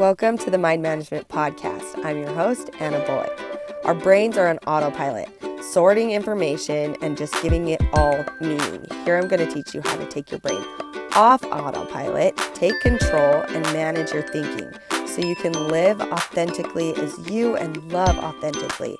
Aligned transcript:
Welcome 0.00 0.38
to 0.38 0.50
the 0.50 0.56
Mind 0.56 0.80
Management 0.80 1.28
Podcast. 1.28 2.02
I'm 2.06 2.16
your 2.16 2.32
host, 2.32 2.70
Anna 2.80 3.04
Bullock. 3.04 3.38
Our 3.84 3.94
brains 3.94 4.38
are 4.38 4.48
on 4.48 4.56
autopilot, 4.66 5.28
sorting 5.62 6.12
information 6.12 6.96
and 7.02 7.18
just 7.18 7.34
giving 7.42 7.68
it 7.68 7.82
all 7.92 8.24
meaning. 8.40 8.86
Here 9.04 9.18
I'm 9.18 9.28
going 9.28 9.46
to 9.46 9.54
teach 9.54 9.74
you 9.74 9.82
how 9.82 9.96
to 9.96 10.06
take 10.06 10.30
your 10.30 10.40
brain 10.40 10.64
off 11.14 11.44
autopilot, 11.44 12.34
take 12.54 12.80
control, 12.80 13.42
and 13.42 13.62
manage 13.74 14.10
your 14.12 14.22
thinking 14.22 14.72
so 15.06 15.20
you 15.20 15.36
can 15.36 15.52
live 15.68 16.00
authentically 16.00 16.94
as 16.94 17.30
you 17.30 17.54
and 17.56 17.92
love 17.92 18.16
authentically. 18.16 18.96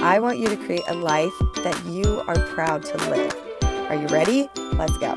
I 0.00 0.18
want 0.18 0.40
you 0.40 0.48
to 0.48 0.56
create 0.56 0.82
a 0.88 0.94
life 0.94 1.30
that 1.62 1.80
you 1.86 2.24
are 2.26 2.34
proud 2.48 2.84
to 2.86 2.96
live. 3.08 3.32
Are 3.88 3.94
you 3.94 4.08
ready? 4.08 4.48
Let's 4.72 4.98
go. 4.98 5.16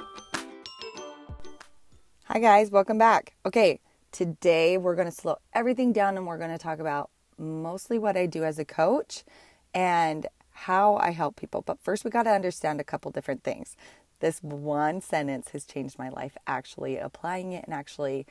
Hi, 2.25 2.37
guys, 2.37 2.69
welcome 2.69 2.99
back. 2.99 3.33
Okay, 3.47 3.79
today 4.13 4.77
we're 4.77 4.95
going 4.95 5.09
to 5.09 5.11
slow 5.11 5.37
everything 5.53 5.91
down 5.91 6.15
and 6.15 6.25
we're 6.25 6.37
going 6.37 6.51
to 6.51 6.57
talk 6.57 6.79
about 6.79 7.09
mostly 7.37 7.99
what 7.99 8.15
I 8.15 8.27
do 8.27 8.45
as 8.45 8.59
a 8.59 8.63
coach 8.63 9.25
and 9.73 10.27
how 10.51 10.97
I 10.97 11.09
help 11.09 11.35
people. 11.35 11.63
But 11.63 11.79
first, 11.81 12.05
we 12.05 12.11
got 12.11 12.23
to 12.23 12.29
understand 12.29 12.79
a 12.79 12.83
couple 12.85 13.11
different 13.11 13.43
things. 13.43 13.75
This 14.19 14.41
one 14.41 15.01
sentence 15.01 15.49
has 15.49 15.65
changed 15.65 15.97
my 15.97 16.09
life, 16.09 16.37
actually 16.47 16.97
applying 16.97 17.51
it 17.51 17.65
and 17.65 17.73
actually 17.73 18.25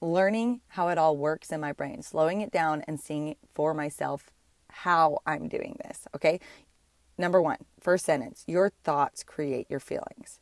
learning 0.00 0.60
how 0.68 0.88
it 0.88 0.98
all 0.98 1.16
works 1.16 1.52
in 1.52 1.60
my 1.60 1.72
brain, 1.72 2.02
slowing 2.02 2.40
it 2.40 2.50
down 2.50 2.82
and 2.88 3.00
seeing 3.00 3.36
for 3.54 3.72
myself 3.72 4.30
how 4.68 5.18
I'm 5.26 5.48
doing 5.48 5.76
this. 5.84 6.06
Okay. 6.14 6.40
Number 7.16 7.40
one, 7.40 7.58
first 7.78 8.04
sentence 8.04 8.44
your 8.48 8.72
thoughts 8.82 9.22
create 9.22 9.66
your 9.70 9.80
feelings 9.80 10.40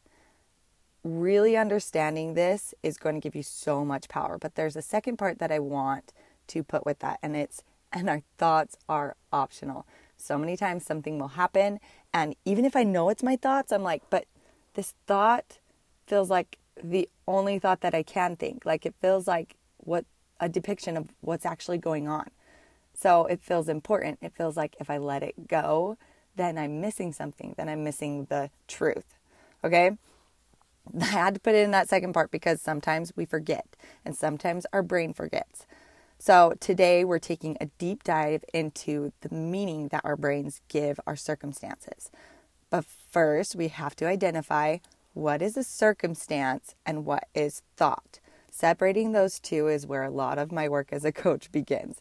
really 1.08 1.56
understanding 1.56 2.34
this 2.34 2.74
is 2.82 2.96
going 2.96 3.14
to 3.14 3.20
give 3.20 3.34
you 3.34 3.42
so 3.42 3.84
much 3.84 4.08
power. 4.08 4.38
But 4.38 4.54
there's 4.54 4.76
a 4.76 4.82
second 4.82 5.16
part 5.16 5.38
that 5.38 5.50
I 5.50 5.58
want 5.58 6.12
to 6.48 6.62
put 6.62 6.86
with 6.86 7.00
that, 7.00 7.18
and 7.22 7.36
it's, 7.36 7.62
and 7.92 8.08
our 8.08 8.22
thoughts 8.38 8.76
are 8.88 9.16
optional. 9.32 9.86
So 10.16 10.38
many 10.38 10.56
times 10.56 10.84
something 10.84 11.18
will 11.18 11.28
happen, 11.28 11.78
and 12.12 12.34
even 12.44 12.64
if 12.64 12.74
I 12.74 12.82
know 12.82 13.08
it's 13.08 13.22
my 13.22 13.36
thoughts, 13.36 13.72
I'm 13.72 13.82
like, 13.82 14.02
but 14.10 14.26
this 14.74 14.94
thought 15.06 15.58
feels 16.06 16.30
like 16.30 16.58
the 16.82 17.08
only 17.26 17.58
thought 17.58 17.80
that 17.82 17.94
I 17.94 18.02
can 18.02 18.36
think. 18.36 18.64
Like 18.64 18.86
it 18.86 18.94
feels 19.00 19.26
like 19.26 19.56
what 19.78 20.04
a 20.40 20.48
depiction 20.48 20.96
of 20.96 21.08
what's 21.20 21.46
actually 21.46 21.78
going 21.78 22.08
on. 22.08 22.30
So 22.94 23.26
it 23.26 23.40
feels 23.40 23.68
important. 23.68 24.18
It 24.22 24.32
feels 24.36 24.56
like 24.56 24.76
if 24.80 24.90
I 24.90 24.98
let 24.98 25.22
it 25.22 25.48
go, 25.48 25.98
then 26.36 26.58
I'm 26.58 26.80
missing 26.80 27.12
something, 27.12 27.54
then 27.56 27.68
I'm 27.68 27.84
missing 27.84 28.26
the 28.28 28.50
truth. 28.66 29.14
Okay? 29.62 29.92
I 31.00 31.06
had 31.06 31.34
to 31.34 31.40
put 31.40 31.54
it 31.54 31.64
in 31.64 31.70
that 31.72 31.88
second 31.88 32.12
part 32.12 32.30
because 32.30 32.60
sometimes 32.60 33.12
we 33.16 33.24
forget 33.24 33.76
and 34.04 34.16
sometimes 34.16 34.66
our 34.72 34.82
brain 34.82 35.12
forgets. 35.12 35.66
So, 36.20 36.54
today 36.58 37.04
we're 37.04 37.20
taking 37.20 37.56
a 37.60 37.66
deep 37.78 38.02
dive 38.02 38.44
into 38.52 39.12
the 39.20 39.32
meaning 39.32 39.88
that 39.88 40.04
our 40.04 40.16
brains 40.16 40.60
give 40.68 40.98
our 41.06 41.14
circumstances. 41.14 42.10
But 42.70 42.84
first, 42.84 43.54
we 43.54 43.68
have 43.68 43.94
to 43.96 44.06
identify 44.06 44.78
what 45.14 45.42
is 45.42 45.56
a 45.56 45.62
circumstance 45.62 46.74
and 46.84 47.04
what 47.04 47.28
is 47.34 47.62
thought. 47.76 48.18
Separating 48.50 49.12
those 49.12 49.38
two 49.38 49.68
is 49.68 49.86
where 49.86 50.02
a 50.02 50.10
lot 50.10 50.38
of 50.38 50.50
my 50.50 50.68
work 50.68 50.88
as 50.92 51.04
a 51.04 51.12
coach 51.12 51.52
begins. 51.52 52.00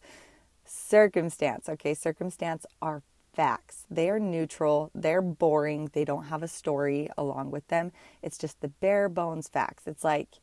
Circumstance, 0.66 1.69
okay, 1.69 1.94
circumstance 1.94 2.66
are 2.81 3.03
facts. 3.38 3.85
They 3.89 4.09
are 4.09 4.19
neutral, 4.19 4.89
they're 4.95 5.21
boring, 5.21 5.91
they 5.93 6.03
don't 6.03 6.25
have 6.25 6.41
a 6.41 6.47
story 6.47 7.07
along 7.16 7.52
with 7.52 7.67
them. 7.67 7.91
It's 8.23 8.38
just 8.38 8.59
the 8.61 8.67
bare 8.67 9.07
bones 9.09 9.47
facts. 9.47 9.83
It's 9.85 10.03
like 10.03 10.39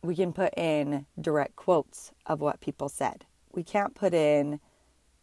we 0.00 0.14
can 0.14 0.32
put 0.32 0.56
in 0.56 1.06
direct 1.20 1.56
quotes 1.56 2.12
of 2.24 2.40
what 2.40 2.60
people 2.60 2.88
said. 2.88 3.26
We 3.52 3.64
can't 3.64 3.96
put 3.96 4.14
in 4.14 4.60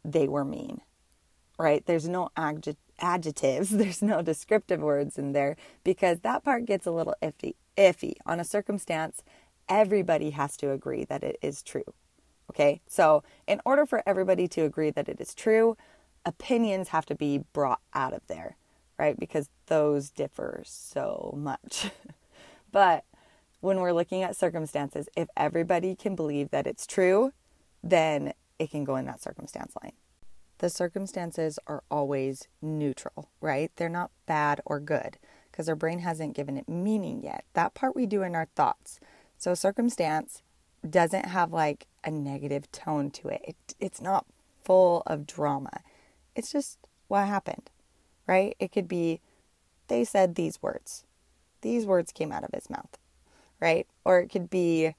they 0.03 0.27
were 0.27 0.43
mean, 0.43 0.81
right? 1.57 1.85
There's 1.85 2.09
no 2.09 2.29
adjectives, 2.35 3.69
there's 3.69 4.01
no 4.01 4.21
descriptive 4.21 4.81
words 4.81 5.17
in 5.17 5.31
there 5.31 5.55
because 5.85 6.19
that 6.19 6.43
part 6.43 6.65
gets 6.65 6.85
a 6.85 6.91
little 6.91 7.15
iffy. 7.21 7.55
Iffy 7.77 8.15
on 8.25 8.41
a 8.41 8.43
circumstance, 8.43 9.23
everybody 9.69 10.31
has 10.31 10.57
to 10.57 10.71
agree 10.71 11.05
that 11.05 11.23
it 11.23 11.37
is 11.41 11.63
true. 11.63 11.93
Okay, 12.49 12.81
so 12.85 13.23
in 13.47 13.61
order 13.63 13.85
for 13.85 14.03
everybody 14.05 14.45
to 14.49 14.65
agree 14.65 14.89
that 14.91 15.07
it 15.07 15.21
is 15.21 15.33
true, 15.33 15.77
opinions 16.25 16.89
have 16.89 17.05
to 17.07 17.15
be 17.15 17.39
brought 17.53 17.81
out 17.93 18.13
of 18.13 18.25
there, 18.27 18.57
right? 18.97 19.19
Because 19.19 19.49
those 19.67 20.09
differ 20.09 20.63
so 20.65 21.33
much. 21.37 21.89
but 22.71 23.05
when 23.59 23.79
we're 23.79 23.93
looking 23.93 24.23
at 24.23 24.35
circumstances, 24.35 25.07
if 25.15 25.27
everybody 25.37 25.95
can 25.95 26.15
believe 26.15 26.49
that 26.51 26.67
it's 26.67 26.87
true, 26.87 27.31
then 27.83 28.33
it 28.59 28.71
can 28.71 28.83
go 28.83 28.95
in 28.95 29.05
that 29.05 29.21
circumstance 29.21 29.73
line. 29.81 29.93
The 30.59 30.69
circumstances 30.69 31.57
are 31.65 31.83
always 31.89 32.47
neutral, 32.61 33.29
right? 33.39 33.71
They're 33.75 33.89
not 33.89 34.11
bad 34.27 34.61
or 34.65 34.79
good 34.79 35.17
because 35.51 35.67
our 35.67 35.75
brain 35.75 35.99
hasn't 35.99 36.35
given 36.35 36.57
it 36.57 36.69
meaning 36.69 37.23
yet. 37.23 37.45
That 37.53 37.73
part 37.73 37.95
we 37.95 38.05
do 38.05 38.21
in 38.21 38.35
our 38.35 38.47
thoughts. 38.55 38.99
So, 39.37 39.55
circumstance 39.55 40.43
doesn't 40.87 41.25
have 41.25 41.51
like 41.51 41.87
a 42.03 42.11
negative 42.11 42.71
tone 42.71 43.09
to 43.11 43.29
it, 43.29 43.41
it 43.43 43.55
it's 43.79 44.01
not 44.01 44.25
full 44.63 45.03
of 45.07 45.25
drama. 45.25 45.81
It's 46.35 46.51
just 46.51 46.77
what 47.07 47.27
happened, 47.27 47.69
right? 48.27 48.55
It 48.59 48.71
could 48.71 48.87
be, 48.87 49.19
they 49.87 50.03
said 50.03 50.35
these 50.35 50.61
words. 50.61 51.03
These 51.61 51.85
words 51.85 52.11
came 52.11 52.31
out 52.31 52.43
of 52.43 52.51
his 52.53 52.69
mouth, 52.69 52.97
right? 53.59 53.87
Or 54.05 54.19
it 54.19 54.29
could 54.29 54.49
be, 54.49 54.95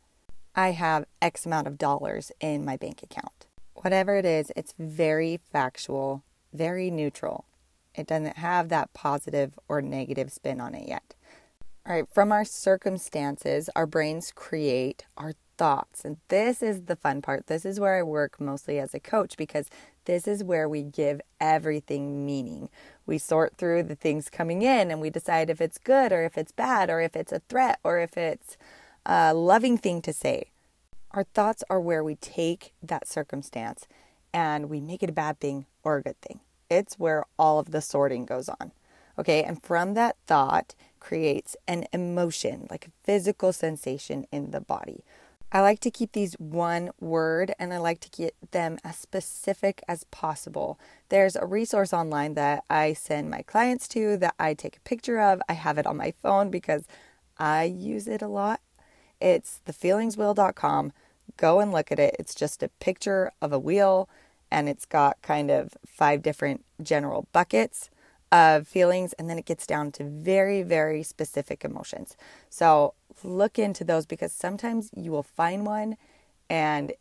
I 0.54 0.72
have 0.72 1.06
X 1.20 1.46
amount 1.46 1.66
of 1.66 1.78
dollars 1.78 2.30
in 2.40 2.64
my 2.64 2.76
bank 2.76 3.02
account. 3.02 3.46
Whatever 3.74 4.16
it 4.16 4.24
is, 4.24 4.52
it's 4.54 4.74
very 4.78 5.40
factual, 5.50 6.22
very 6.52 6.90
neutral. 6.90 7.46
It 7.94 8.06
doesn't 8.06 8.36
have 8.36 8.68
that 8.68 8.92
positive 8.92 9.58
or 9.68 9.82
negative 9.82 10.32
spin 10.32 10.60
on 10.60 10.74
it 10.74 10.88
yet. 10.88 11.14
All 11.86 11.94
right, 11.94 12.08
from 12.12 12.30
our 12.30 12.44
circumstances, 12.44 13.68
our 13.74 13.86
brains 13.86 14.30
create 14.34 15.04
our 15.16 15.32
thoughts. 15.56 16.04
And 16.04 16.18
this 16.28 16.62
is 16.62 16.82
the 16.82 16.96
fun 16.96 17.22
part. 17.22 17.46
This 17.46 17.64
is 17.64 17.80
where 17.80 17.98
I 17.98 18.02
work 18.02 18.40
mostly 18.40 18.78
as 18.78 18.94
a 18.94 19.00
coach 19.00 19.36
because 19.36 19.68
this 20.04 20.26
is 20.26 20.42
where 20.42 20.68
we 20.68 20.82
give 20.82 21.20
everything 21.40 22.26
meaning. 22.26 22.68
We 23.06 23.18
sort 23.18 23.56
through 23.56 23.84
the 23.84 23.94
things 23.94 24.28
coming 24.28 24.62
in 24.62 24.90
and 24.90 25.00
we 25.00 25.10
decide 25.10 25.50
if 25.50 25.60
it's 25.60 25.78
good 25.78 26.12
or 26.12 26.24
if 26.24 26.36
it's 26.36 26.52
bad 26.52 26.90
or 26.90 27.00
if 27.00 27.14
it's 27.14 27.32
a 27.32 27.42
threat 27.48 27.78
or 27.84 27.98
if 27.98 28.16
it's 28.16 28.56
a 29.06 29.34
loving 29.34 29.78
thing 29.78 30.02
to 30.02 30.12
say. 30.12 30.50
Our 31.12 31.24
thoughts 31.24 31.62
are 31.68 31.80
where 31.80 32.02
we 32.02 32.14
take 32.16 32.72
that 32.82 33.06
circumstance 33.06 33.86
and 34.32 34.70
we 34.70 34.80
make 34.80 35.02
it 35.02 35.10
a 35.10 35.12
bad 35.12 35.40
thing 35.40 35.66
or 35.82 35.98
a 35.98 36.02
good 36.02 36.20
thing. 36.20 36.40
It's 36.70 36.98
where 36.98 37.24
all 37.38 37.58
of 37.58 37.70
the 37.70 37.82
sorting 37.82 38.24
goes 38.24 38.48
on. 38.48 38.72
Okay, 39.18 39.42
and 39.42 39.62
from 39.62 39.92
that 39.94 40.16
thought 40.26 40.74
creates 40.98 41.54
an 41.68 41.86
emotion, 41.92 42.66
like 42.70 42.86
a 42.86 42.90
physical 43.04 43.52
sensation 43.52 44.26
in 44.32 44.52
the 44.52 44.60
body. 44.60 45.04
I 45.54 45.60
like 45.60 45.80
to 45.80 45.90
keep 45.90 46.12
these 46.12 46.32
one 46.38 46.92
word 46.98 47.54
and 47.58 47.74
I 47.74 47.78
like 47.78 48.00
to 48.00 48.10
get 48.10 48.34
them 48.52 48.78
as 48.82 48.96
specific 48.96 49.82
as 49.86 50.04
possible. 50.04 50.80
There's 51.10 51.36
a 51.36 51.44
resource 51.44 51.92
online 51.92 52.32
that 52.34 52.64
I 52.70 52.94
send 52.94 53.28
my 53.28 53.42
clients 53.42 53.86
to 53.88 54.16
that 54.16 54.34
I 54.38 54.54
take 54.54 54.78
a 54.78 54.88
picture 54.88 55.20
of. 55.20 55.42
I 55.50 55.52
have 55.52 55.76
it 55.76 55.86
on 55.86 55.98
my 55.98 56.14
phone 56.22 56.50
because 56.50 56.84
I 57.36 57.64
use 57.64 58.08
it 58.08 58.22
a 58.22 58.28
lot. 58.28 58.60
It's 59.20 59.60
thefeelingswheel.com. 59.66 60.92
Go 61.36 61.60
and 61.60 61.70
look 61.70 61.92
at 61.92 61.98
it. 61.98 62.16
It's 62.18 62.34
just 62.34 62.62
a 62.62 62.68
picture 62.80 63.30
of 63.42 63.52
a 63.52 63.58
wheel 63.58 64.08
and 64.50 64.70
it's 64.70 64.86
got 64.86 65.20
kind 65.20 65.50
of 65.50 65.76
five 65.86 66.22
different 66.22 66.64
general 66.82 67.28
buckets 67.32 67.90
of 68.32 68.66
feelings 68.66 69.12
and 69.14 69.28
then 69.28 69.38
it 69.38 69.44
gets 69.44 69.66
down 69.66 69.92
to 69.92 70.04
very, 70.04 70.62
very 70.62 71.02
specific 71.02 71.64
emotions. 71.64 72.16
So 72.48 72.94
look 73.22 73.58
into 73.58 73.84
those 73.84 74.06
because 74.06 74.32
sometimes 74.32 74.90
you 74.96 75.12
will 75.12 75.22
find 75.22 75.66
one 75.66 75.98
and 76.48 76.92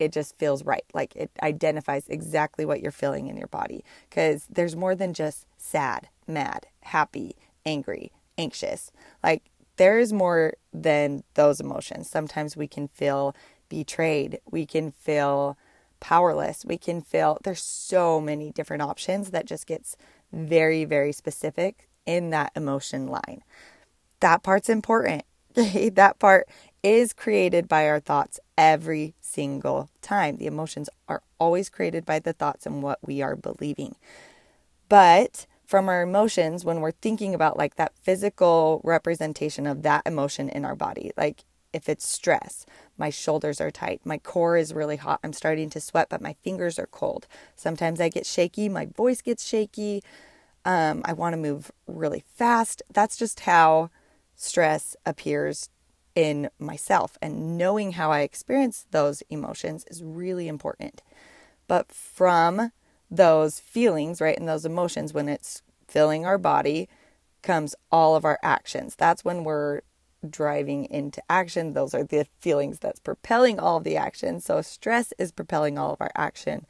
it 0.00 0.12
just 0.12 0.36
feels 0.36 0.64
right. 0.64 0.84
Like 0.92 1.14
it 1.14 1.30
identifies 1.42 2.08
exactly 2.08 2.64
what 2.64 2.80
you're 2.80 2.90
feeling 2.90 3.28
in 3.28 3.36
your 3.36 3.46
body 3.46 3.84
because 4.08 4.46
there's 4.50 4.74
more 4.74 4.96
than 4.96 5.14
just 5.14 5.46
sad, 5.56 6.08
mad, 6.26 6.66
happy, 6.82 7.36
angry, 7.64 8.10
anxious. 8.36 8.90
Like 9.22 9.44
there 9.76 9.98
is 10.00 10.12
more 10.12 10.54
than 10.72 11.22
those 11.34 11.60
emotions. 11.60 12.10
Sometimes 12.10 12.56
we 12.56 12.66
can 12.66 12.88
feel 12.88 13.34
betrayed, 13.68 14.40
we 14.50 14.66
can 14.66 14.90
feel 14.90 15.56
powerless, 16.00 16.64
we 16.64 16.78
can 16.78 17.00
feel 17.00 17.38
there's 17.44 17.62
so 17.62 18.20
many 18.20 18.50
different 18.50 18.82
options 18.82 19.30
that 19.30 19.46
just 19.46 19.66
gets 19.66 19.96
very 20.32 20.84
very 20.84 21.12
specific 21.12 21.88
in 22.06 22.30
that 22.30 22.52
emotion 22.56 23.06
line. 23.06 23.42
That 24.20 24.42
part's 24.42 24.68
important 24.68 25.24
that 25.54 26.16
part 26.18 26.48
is 26.82 27.12
created 27.12 27.68
by 27.68 27.88
our 27.88 28.00
thoughts 28.00 28.40
every 28.56 29.14
single 29.20 29.90
time. 30.00 30.36
The 30.36 30.46
emotions 30.46 30.88
are 31.08 31.22
always 31.38 31.68
created 31.68 32.06
by 32.06 32.20
the 32.20 32.32
thoughts 32.32 32.66
and 32.66 32.82
what 32.82 32.98
we 33.02 33.20
are 33.20 33.36
believing. 33.36 33.96
But 34.88 35.46
from 35.66 35.88
our 35.88 36.02
emotions, 36.02 36.64
when 36.64 36.80
we're 36.80 36.90
thinking 36.90 37.34
about 37.34 37.56
like 37.56 37.76
that 37.76 37.92
physical 38.02 38.80
representation 38.84 39.66
of 39.66 39.82
that 39.82 40.02
emotion 40.06 40.48
in 40.48 40.64
our 40.64 40.74
body, 40.74 41.12
like 41.16 41.44
if 41.72 41.88
it's 41.88 42.06
stress, 42.06 42.66
my 42.98 43.10
shoulders 43.10 43.60
are 43.60 43.70
tight, 43.70 44.00
my 44.04 44.18
core 44.18 44.56
is 44.56 44.74
really 44.74 44.96
hot, 44.96 45.20
I'm 45.22 45.32
starting 45.32 45.70
to 45.70 45.80
sweat, 45.80 46.08
but 46.08 46.20
my 46.20 46.32
fingers 46.32 46.78
are 46.78 46.86
cold. 46.86 47.26
Sometimes 47.56 48.00
I 48.00 48.08
get 48.08 48.26
shaky, 48.26 48.68
my 48.68 48.86
voice 48.86 49.22
gets 49.22 49.46
shaky. 49.46 50.02
Um, 50.64 51.00
I 51.04 51.14
want 51.14 51.32
to 51.32 51.38
move 51.38 51.70
really 51.86 52.22
fast. 52.34 52.82
That's 52.92 53.16
just 53.16 53.40
how 53.40 53.90
stress 54.36 54.94
appears 55.06 55.70
in 56.14 56.50
myself. 56.58 57.16
And 57.22 57.56
knowing 57.56 57.92
how 57.92 58.10
I 58.10 58.20
experience 58.20 58.86
those 58.90 59.22
emotions 59.30 59.84
is 59.88 60.02
really 60.02 60.48
important. 60.48 61.02
But 61.66 61.92
from 61.92 62.72
those 63.10 63.58
feelings, 63.58 64.20
right, 64.20 64.38
and 64.38 64.48
those 64.48 64.64
emotions, 64.64 65.14
when 65.14 65.28
it's 65.28 65.62
filling 65.88 66.26
our 66.26 66.38
body, 66.38 66.88
comes 67.42 67.74
all 67.90 68.16
of 68.16 68.24
our 68.24 68.38
actions. 68.42 68.96
That's 68.96 69.24
when 69.24 69.44
we're 69.44 69.80
driving 70.28 70.84
into 70.86 71.22
action. 71.30 71.72
Those 71.72 71.94
are 71.94 72.04
the 72.04 72.26
feelings 72.38 72.78
that's 72.78 73.00
propelling 73.00 73.58
all 73.58 73.78
of 73.78 73.84
the 73.84 73.96
action. 73.96 74.40
So 74.40 74.60
stress 74.62 75.12
is 75.18 75.32
propelling 75.32 75.78
all 75.78 75.92
of 75.92 76.00
our 76.00 76.12
action. 76.16 76.66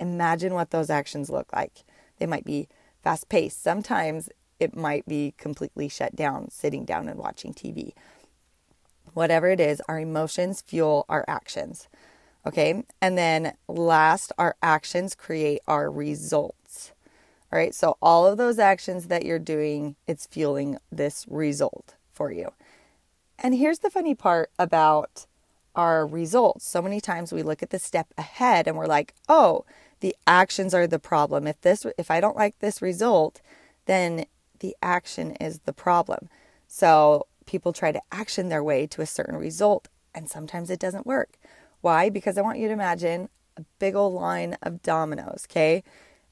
Imagine 0.00 0.54
what 0.54 0.70
those 0.70 0.90
actions 0.90 1.30
look 1.30 1.52
like. 1.52 1.84
They 2.18 2.26
might 2.26 2.44
be 2.44 2.68
fast 3.02 3.28
paced. 3.28 3.62
Sometimes 3.62 4.28
it 4.58 4.76
might 4.76 5.06
be 5.06 5.34
completely 5.36 5.88
shut 5.88 6.16
down, 6.16 6.50
sitting 6.50 6.84
down 6.84 7.08
and 7.08 7.18
watching 7.18 7.52
TV. 7.52 7.92
Whatever 9.14 9.48
it 9.48 9.60
is, 9.60 9.82
our 9.88 10.00
emotions 10.00 10.62
fuel 10.62 11.04
our 11.08 11.24
actions. 11.28 11.88
Okay. 12.46 12.84
And 13.00 13.18
then 13.18 13.54
last, 13.68 14.32
our 14.38 14.56
actions 14.62 15.14
create 15.14 15.60
our 15.66 15.90
results. 15.90 16.92
All 17.52 17.58
right. 17.58 17.74
So 17.74 17.96
all 18.00 18.26
of 18.26 18.38
those 18.38 18.58
actions 18.58 19.08
that 19.08 19.24
you're 19.24 19.38
doing, 19.38 19.96
it's 20.06 20.26
fueling 20.26 20.78
this 20.90 21.26
result 21.28 21.94
for 22.12 22.32
you. 22.32 22.52
And 23.38 23.54
here's 23.54 23.80
the 23.80 23.90
funny 23.90 24.14
part 24.14 24.50
about 24.58 25.26
our 25.74 26.06
results. 26.06 26.68
So 26.68 26.80
many 26.80 27.00
times 27.00 27.32
we 27.32 27.42
look 27.42 27.62
at 27.62 27.70
the 27.70 27.78
step 27.78 28.08
ahead 28.16 28.66
and 28.66 28.76
we're 28.76 28.86
like, 28.86 29.14
"Oh, 29.28 29.64
the 30.00 30.16
actions 30.26 30.72
are 30.74 30.86
the 30.86 30.98
problem. 30.98 31.46
If 31.46 31.60
this 31.60 31.86
if 31.98 32.10
I 32.10 32.20
don't 32.20 32.36
like 32.36 32.58
this 32.58 32.80
result, 32.80 33.42
then 33.84 34.26
the 34.60 34.74
action 34.82 35.32
is 35.32 35.60
the 35.60 35.72
problem." 35.74 36.28
So 36.66 37.26
people 37.44 37.72
try 37.72 37.92
to 37.92 38.02
action 38.10 38.48
their 38.48 38.64
way 38.64 38.86
to 38.88 39.02
a 39.02 39.06
certain 39.06 39.36
result 39.36 39.88
and 40.14 40.30
sometimes 40.30 40.70
it 40.70 40.80
doesn't 40.80 41.06
work. 41.06 41.38
Why? 41.82 42.08
Because 42.08 42.38
I 42.38 42.42
want 42.42 42.58
you 42.58 42.68
to 42.68 42.72
imagine 42.72 43.28
a 43.56 43.64
big 43.78 43.94
old 43.94 44.14
line 44.14 44.56
of 44.62 44.82
dominoes, 44.82 45.46
okay? 45.48 45.84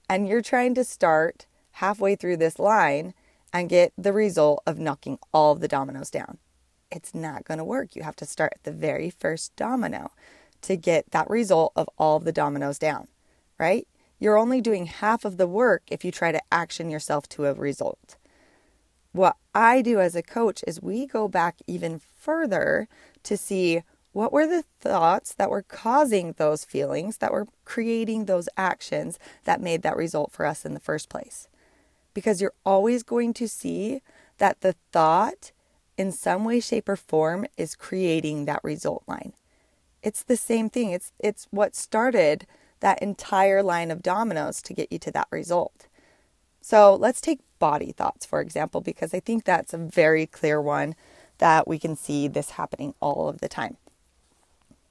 And 0.09 0.27
you're 0.27 0.43
trying 0.43 0.75
to 0.75 0.85
start 0.85 1.47
halfway 1.73 2.17
through 2.17 2.39
this 2.39 2.59
line 2.59 3.15
and 3.53 3.69
get 3.69 3.93
the 3.97 4.13
result 4.13 4.63
of 4.67 4.79
knocking 4.79 5.19
all 5.33 5.55
the 5.55 5.69
dominoes 5.69 6.11
down 6.11 6.39
it's 6.95 7.15
not 7.15 7.45
going 7.45 7.59
to 7.59 7.65
work. 7.65 7.97
You 7.97 8.03
have 8.03 8.17
to 8.17 8.27
start 8.27 8.53
at 8.55 8.65
the 8.65 8.73
very 8.73 9.11
first 9.11 9.55
domino 9.57 10.11
to 10.63 10.77
get 10.77 11.11
that 11.11 11.29
result 11.29 11.73
of 11.77 11.89
all 11.99 12.17
of 12.17 12.25
the 12.25 12.33
dominoes 12.33 12.79
down, 12.79 13.09
right? 13.59 13.87
You're 14.19 14.39
only 14.39 14.61
doing 14.61 14.87
half 14.87 15.25
of 15.25 15.37
the 15.37 15.47
work 15.47 15.83
if 15.89 16.05
you 16.05 16.11
try 16.11 16.33
to 16.33 16.43
action 16.51 16.91
yourself 16.91 17.29
to 17.31 17.47
a 17.47 17.55
result. 17.55 18.17
What 19.13 19.37
I 19.55 19.83
do 19.83 20.01
as 20.01 20.17
a 20.17 20.23
coach 20.23 20.65
is 20.67 20.83
we 20.83 21.07
go 21.07 21.29
back 21.29 21.57
even 21.67 22.01
further 22.17 22.89
to 23.25 23.37
see 23.37 23.83
what 24.13 24.33
were 24.33 24.47
the 24.47 24.65
thoughts 24.81 25.35
that 25.35 25.51
were 25.51 25.63
causing 25.63 26.33
those 26.33 26.65
feelings, 26.65 27.19
that 27.19 27.33
were 27.33 27.47
creating 27.65 28.25
those 28.25 28.49
actions 28.57 29.19
that 29.45 29.61
made 29.61 29.83
that 29.83 29.97
result 29.97 30.33
for 30.33 30.47
us 30.47 30.65
in 30.65 30.73
the 30.73 30.81
first 30.81 31.09
place. 31.09 31.49
Because 32.15 32.41
you're 32.41 32.55
always 32.65 33.03
going 33.03 33.35
to 33.35 33.49
see 33.49 34.01
that 34.39 34.61
the 34.61 34.77
thought 34.93 35.53
in 35.97 36.13
some 36.13 36.45
way, 36.45 36.61
shape, 36.61 36.89
or 36.89 36.97
form 36.97 37.47
is 37.57 37.77
creating 37.77 38.45
that 38.45 38.63
result 38.63 39.05
line. 39.07 39.33
It's 40.03 40.23
the 40.23 40.37
same 40.37 40.69
thing. 40.69 40.91
It's 40.91 41.13
it's 41.19 41.47
what 41.51 41.75
started 41.75 42.47
that 42.81 43.03
entire 43.03 43.63
line 43.63 43.91
of 43.91 44.03
dominoes 44.03 44.61
to 44.63 44.75
get 44.75 44.93
you 44.93 44.99
to 44.99 45.11
that 45.13 45.29
result. 45.31 45.87
So 46.61 46.95
let's 46.95 47.21
take 47.21 47.41
body 47.59 47.93
thoughts, 47.93 48.27
for 48.27 48.41
example, 48.41 48.81
because 48.81 49.15
I 49.15 49.21
think 49.21 49.45
that's 49.45 49.73
a 49.73 49.79
very 49.79 50.27
clear 50.27 50.61
one 50.61 50.95
that 51.39 51.67
we 51.67 51.79
can 51.79 51.97
see 51.97 52.29
this 52.29 52.51
happening 52.51 52.95
all 53.01 53.29
of 53.29 53.41
the 53.41 53.49
time. 53.49 53.77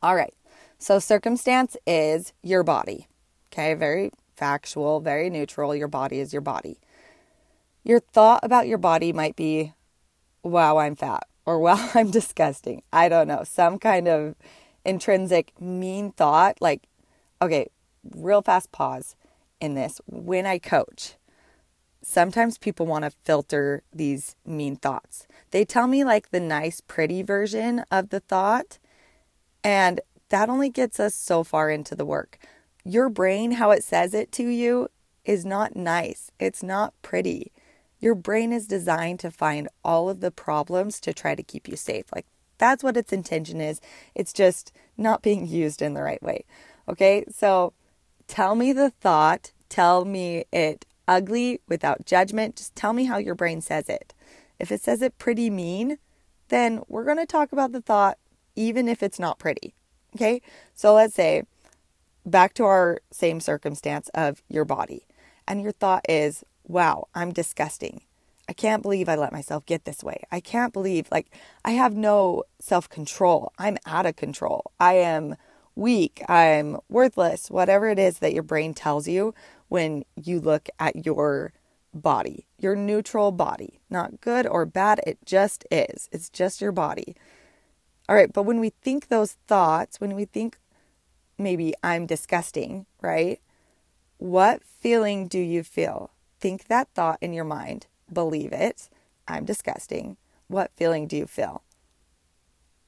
All 0.01 0.15
right. 0.15 0.33
So 0.77 0.99
circumstance 0.99 1.77
is 1.87 2.33
your 2.41 2.63
body. 2.63 3.07
Okay, 3.51 3.73
very 3.73 4.11
factual, 4.35 4.99
very 4.99 5.29
neutral. 5.29 5.75
Your 5.75 5.87
body 5.87 6.19
is 6.19 6.33
your 6.33 6.41
body. 6.41 6.77
Your 7.83 7.99
thought 7.99 8.43
about 8.43 8.67
your 8.67 8.77
body 8.77 9.13
might 9.13 9.35
be, 9.35 9.73
wow, 10.43 10.77
I'm 10.77 10.95
fat 10.95 11.27
or 11.45 11.59
wow, 11.59 11.89
I'm 11.95 12.11
disgusting. 12.11 12.83
I 12.91 13.09
don't 13.09 13.27
know. 13.27 13.43
Some 13.43 13.79
kind 13.79 14.07
of 14.07 14.35
intrinsic 14.85 15.59
mean 15.59 16.11
thought. 16.11 16.61
Like, 16.61 16.83
okay, 17.41 17.67
real 18.15 18.41
fast 18.41 18.71
pause 18.71 19.15
in 19.59 19.75
this. 19.75 20.01
When 20.05 20.45
I 20.45 20.59
coach, 20.59 21.15
sometimes 22.01 22.57
people 22.57 22.85
want 22.85 23.05
to 23.05 23.11
filter 23.11 23.83
these 23.93 24.35
mean 24.45 24.75
thoughts. 24.75 25.27
They 25.51 25.65
tell 25.65 25.87
me 25.87 26.03
like 26.03 26.31
the 26.31 26.39
nice, 26.39 26.81
pretty 26.81 27.23
version 27.23 27.83
of 27.91 28.09
the 28.09 28.19
thought, 28.19 28.79
and 29.63 30.01
that 30.29 30.49
only 30.49 30.69
gets 30.69 30.99
us 30.99 31.13
so 31.13 31.43
far 31.43 31.69
into 31.69 31.95
the 31.95 32.05
work. 32.05 32.37
Your 32.83 33.07
brain, 33.07 33.51
how 33.51 33.71
it 33.71 33.83
says 33.83 34.13
it 34.13 34.31
to 34.33 34.43
you, 34.43 34.89
is 35.23 35.45
not 35.45 35.75
nice. 35.75 36.31
It's 36.39 36.61
not 36.61 36.93
pretty. 37.01 37.52
Your 38.03 38.15
brain 38.15 38.51
is 38.51 38.67
designed 38.67 39.21
to 39.21 39.31
find 39.31 39.69
all 39.81 40.09
of 40.09 40.19
the 40.19 40.29
problems 40.29 40.99
to 40.99 41.13
try 41.13 41.35
to 41.35 41.41
keep 41.41 41.69
you 41.69 41.77
safe. 41.77 42.03
Like 42.13 42.25
that's 42.57 42.83
what 42.83 42.97
its 42.97 43.13
intention 43.13 43.61
is. 43.61 43.79
It's 44.13 44.33
just 44.33 44.73
not 44.97 45.21
being 45.21 45.47
used 45.61 45.81
in 45.81 45.93
the 45.93 46.03
right 46.03 46.21
way. 46.21 46.43
Okay? 46.89 47.23
So 47.29 47.71
tell 48.27 48.55
me 48.55 48.73
the 48.73 48.89
thought, 48.89 49.53
tell 49.69 50.03
me 50.03 50.43
it 50.51 50.85
ugly 51.07 51.61
without 51.69 52.05
judgment. 52.05 52.57
Just 52.57 52.75
tell 52.75 52.91
me 52.91 53.05
how 53.05 53.19
your 53.19 53.35
brain 53.35 53.61
says 53.61 53.87
it. 53.87 54.13
If 54.59 54.69
it 54.69 54.81
says 54.81 55.01
it 55.01 55.17
pretty 55.17 55.49
mean, 55.49 55.97
then 56.49 56.81
we're 56.89 57.05
going 57.05 57.19
to 57.19 57.25
talk 57.25 57.53
about 57.53 57.71
the 57.71 57.81
thought 57.81 58.17
even 58.53 58.89
if 58.89 59.01
it's 59.01 59.17
not 59.17 59.39
pretty. 59.39 59.75
Okay? 60.13 60.41
So 60.75 60.93
let's 60.93 61.15
say 61.15 61.43
back 62.25 62.53
to 62.55 62.65
our 62.65 62.99
same 63.11 63.39
circumstance 63.39 64.09
of 64.13 64.43
your 64.49 64.65
body. 64.65 65.07
And 65.47 65.61
your 65.61 65.71
thought 65.71 66.05
is, 66.09 66.43
wow, 66.67 67.07
I'm 67.13 67.31
disgusting. 67.31 68.01
I 68.47 68.53
can't 68.53 68.83
believe 68.83 69.07
I 69.07 69.15
let 69.15 69.31
myself 69.31 69.65
get 69.65 69.85
this 69.85 70.03
way. 70.03 70.23
I 70.31 70.39
can't 70.39 70.73
believe, 70.73 71.07
like, 71.11 71.27
I 71.63 71.71
have 71.71 71.95
no 71.95 72.43
self 72.59 72.89
control. 72.89 73.53
I'm 73.57 73.77
out 73.85 74.05
of 74.05 74.15
control. 74.15 74.71
I 74.79 74.95
am 74.95 75.35
weak. 75.75 76.21
I'm 76.27 76.77
worthless. 76.89 77.49
Whatever 77.49 77.87
it 77.89 77.99
is 77.99 78.19
that 78.19 78.33
your 78.33 78.43
brain 78.43 78.73
tells 78.73 79.07
you 79.07 79.33
when 79.69 80.03
you 80.15 80.39
look 80.39 80.69
at 80.79 81.05
your 81.05 81.53
body, 81.93 82.45
your 82.57 82.75
neutral 82.75 83.31
body, 83.31 83.79
not 83.89 84.19
good 84.19 84.45
or 84.45 84.65
bad. 84.65 84.99
It 85.07 85.19
just 85.25 85.65
is. 85.71 86.09
It's 86.11 86.29
just 86.29 86.61
your 86.61 86.71
body. 86.71 87.15
All 88.09 88.15
right. 88.15 88.31
But 88.31 88.43
when 88.43 88.59
we 88.59 88.71
think 88.81 89.07
those 89.07 89.37
thoughts, 89.47 90.01
when 90.01 90.15
we 90.15 90.25
think 90.25 90.57
maybe 91.37 91.73
I'm 91.83 92.05
disgusting, 92.05 92.85
right? 93.01 93.39
What 94.17 94.63
feeling 94.63 95.27
do 95.27 95.39
you 95.39 95.63
feel? 95.63 96.11
Think 96.43 96.65
that 96.65 96.89
thought 96.93 97.19
in 97.21 97.31
your 97.31 97.45
mind, 97.45 97.87
believe 98.11 98.51
it. 98.51 98.89
I'm 99.29 99.45
disgusting. 99.45 100.17
What 100.49 100.71
feeling 100.75 101.07
do 101.07 101.15
you 101.15 101.25
feel? 101.25 101.63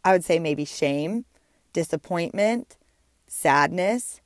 I 0.03 0.11
would 0.11 0.25
say 0.25 0.39
maybe 0.39 0.65
shame, 0.65 1.23
disappointment, 1.71 2.75
sadness. 3.27 4.19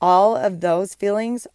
All 0.00 0.36
of 0.36 0.60
those 0.60 0.96
feelings 0.96 1.46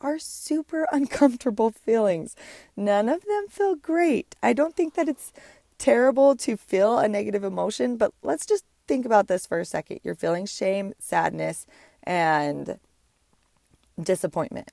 are 0.00 0.18
super 0.18 0.88
uncomfortable 0.92 1.70
feelings. 1.70 2.34
None 2.76 3.08
of 3.08 3.24
them 3.24 3.46
feel 3.48 3.76
great. 3.76 4.34
I 4.42 4.52
don't 4.52 4.74
think 4.74 4.94
that 4.94 5.08
it's 5.08 5.32
terrible 5.78 6.34
to 6.38 6.56
feel 6.56 6.98
a 6.98 7.06
negative 7.06 7.44
emotion, 7.44 7.96
but 7.96 8.12
let's 8.24 8.46
just 8.46 8.64
think 8.88 9.06
about 9.06 9.28
this 9.28 9.46
for 9.46 9.60
a 9.60 9.64
second. 9.64 10.00
You're 10.02 10.16
feeling 10.16 10.46
shame, 10.46 10.92
sadness, 10.98 11.68
and 12.02 12.80
disappointment 14.02 14.72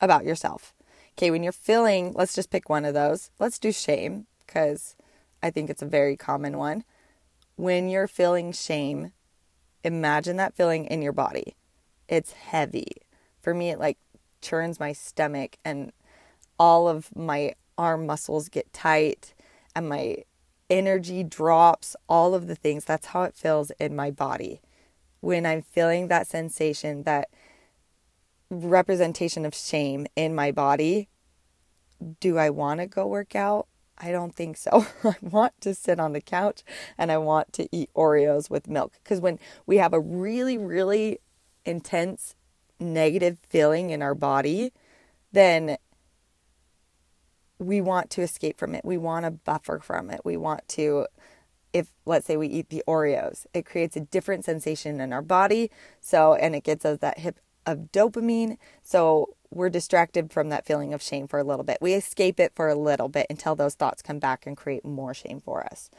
about 0.00 0.24
yourself. 0.24 0.74
Okay, 1.18 1.32
when 1.32 1.42
you're 1.42 1.50
feeling, 1.50 2.12
let's 2.14 2.32
just 2.32 2.48
pick 2.48 2.68
one 2.68 2.84
of 2.84 2.94
those. 2.94 3.32
Let's 3.40 3.58
do 3.58 3.72
shame 3.72 4.28
because 4.46 4.94
I 5.42 5.50
think 5.50 5.68
it's 5.68 5.82
a 5.82 5.86
very 5.86 6.16
common 6.16 6.56
one. 6.56 6.84
When 7.56 7.88
you're 7.88 8.06
feeling 8.06 8.52
shame, 8.52 9.10
imagine 9.82 10.36
that 10.36 10.54
feeling 10.54 10.84
in 10.84 11.02
your 11.02 11.12
body. 11.12 11.56
It's 12.06 12.34
heavy. 12.34 12.86
For 13.40 13.52
me, 13.52 13.70
it 13.70 13.80
like 13.80 13.98
churns 14.42 14.78
my 14.78 14.92
stomach 14.92 15.56
and 15.64 15.90
all 16.56 16.86
of 16.86 17.08
my 17.16 17.54
arm 17.76 18.06
muscles 18.06 18.48
get 18.48 18.72
tight 18.72 19.34
and 19.74 19.88
my 19.88 20.18
energy 20.70 21.24
drops, 21.24 21.96
all 22.08 22.32
of 22.32 22.46
the 22.46 22.54
things. 22.54 22.84
That's 22.84 23.06
how 23.06 23.24
it 23.24 23.34
feels 23.34 23.72
in 23.80 23.96
my 23.96 24.12
body. 24.12 24.60
When 25.18 25.46
I'm 25.46 25.62
feeling 25.62 26.06
that 26.06 26.28
sensation, 26.28 27.02
that 27.02 27.28
representation 28.50 29.44
of 29.44 29.54
shame 29.54 30.06
in 30.16 30.34
my 30.34 30.50
body, 30.50 31.08
do 32.20 32.38
I 32.38 32.50
want 32.50 32.80
to 32.80 32.86
go 32.86 33.06
work 33.06 33.34
out? 33.34 33.66
I 33.98 34.12
don't 34.12 34.34
think 34.34 34.56
so. 34.56 34.86
I 35.04 35.16
want 35.20 35.60
to 35.62 35.74
sit 35.74 35.98
on 35.98 36.12
the 36.12 36.20
couch 36.20 36.62
and 36.96 37.10
I 37.10 37.18
want 37.18 37.52
to 37.54 37.68
eat 37.72 37.90
Oreos 37.94 38.48
with 38.48 38.68
milk. 38.68 38.94
Because 39.02 39.20
when 39.20 39.38
we 39.66 39.78
have 39.78 39.92
a 39.92 40.00
really, 40.00 40.56
really 40.56 41.18
intense 41.64 42.34
negative 42.80 43.38
feeling 43.48 43.90
in 43.90 44.02
our 44.02 44.14
body, 44.14 44.72
then 45.32 45.76
we 47.58 47.80
want 47.80 48.10
to 48.10 48.22
escape 48.22 48.58
from 48.58 48.74
it. 48.74 48.84
We 48.84 48.96
want 48.96 49.24
to 49.24 49.32
buffer 49.32 49.80
from 49.80 50.10
it. 50.10 50.20
We 50.24 50.36
want 50.36 50.66
to, 50.68 51.06
if 51.72 51.92
let's 52.06 52.26
say 52.26 52.36
we 52.36 52.46
eat 52.46 52.70
the 52.70 52.84
Oreos, 52.86 53.46
it 53.52 53.66
creates 53.66 53.96
a 53.96 54.00
different 54.00 54.44
sensation 54.44 55.00
in 55.00 55.12
our 55.12 55.22
body. 55.22 55.72
So, 56.00 56.34
and 56.34 56.54
it 56.54 56.62
gets 56.62 56.84
us 56.84 56.98
that 57.00 57.18
hit 57.18 57.36
of 57.66 57.92
dopamine. 57.92 58.56
So 58.82 59.34
we're 59.50 59.70
distracted 59.70 60.32
from 60.32 60.48
that 60.50 60.66
feeling 60.66 60.92
of 60.92 61.02
shame 61.02 61.26
for 61.26 61.38
a 61.38 61.44
little 61.44 61.64
bit. 61.64 61.78
We 61.80 61.94
escape 61.94 62.38
it 62.38 62.52
for 62.54 62.68
a 62.68 62.74
little 62.74 63.08
bit 63.08 63.26
until 63.30 63.54
those 63.54 63.74
thoughts 63.74 64.02
come 64.02 64.18
back 64.18 64.46
and 64.46 64.56
create 64.56 64.84
more 64.84 65.14
shame 65.14 65.40
for 65.40 65.64
us. 65.64 65.90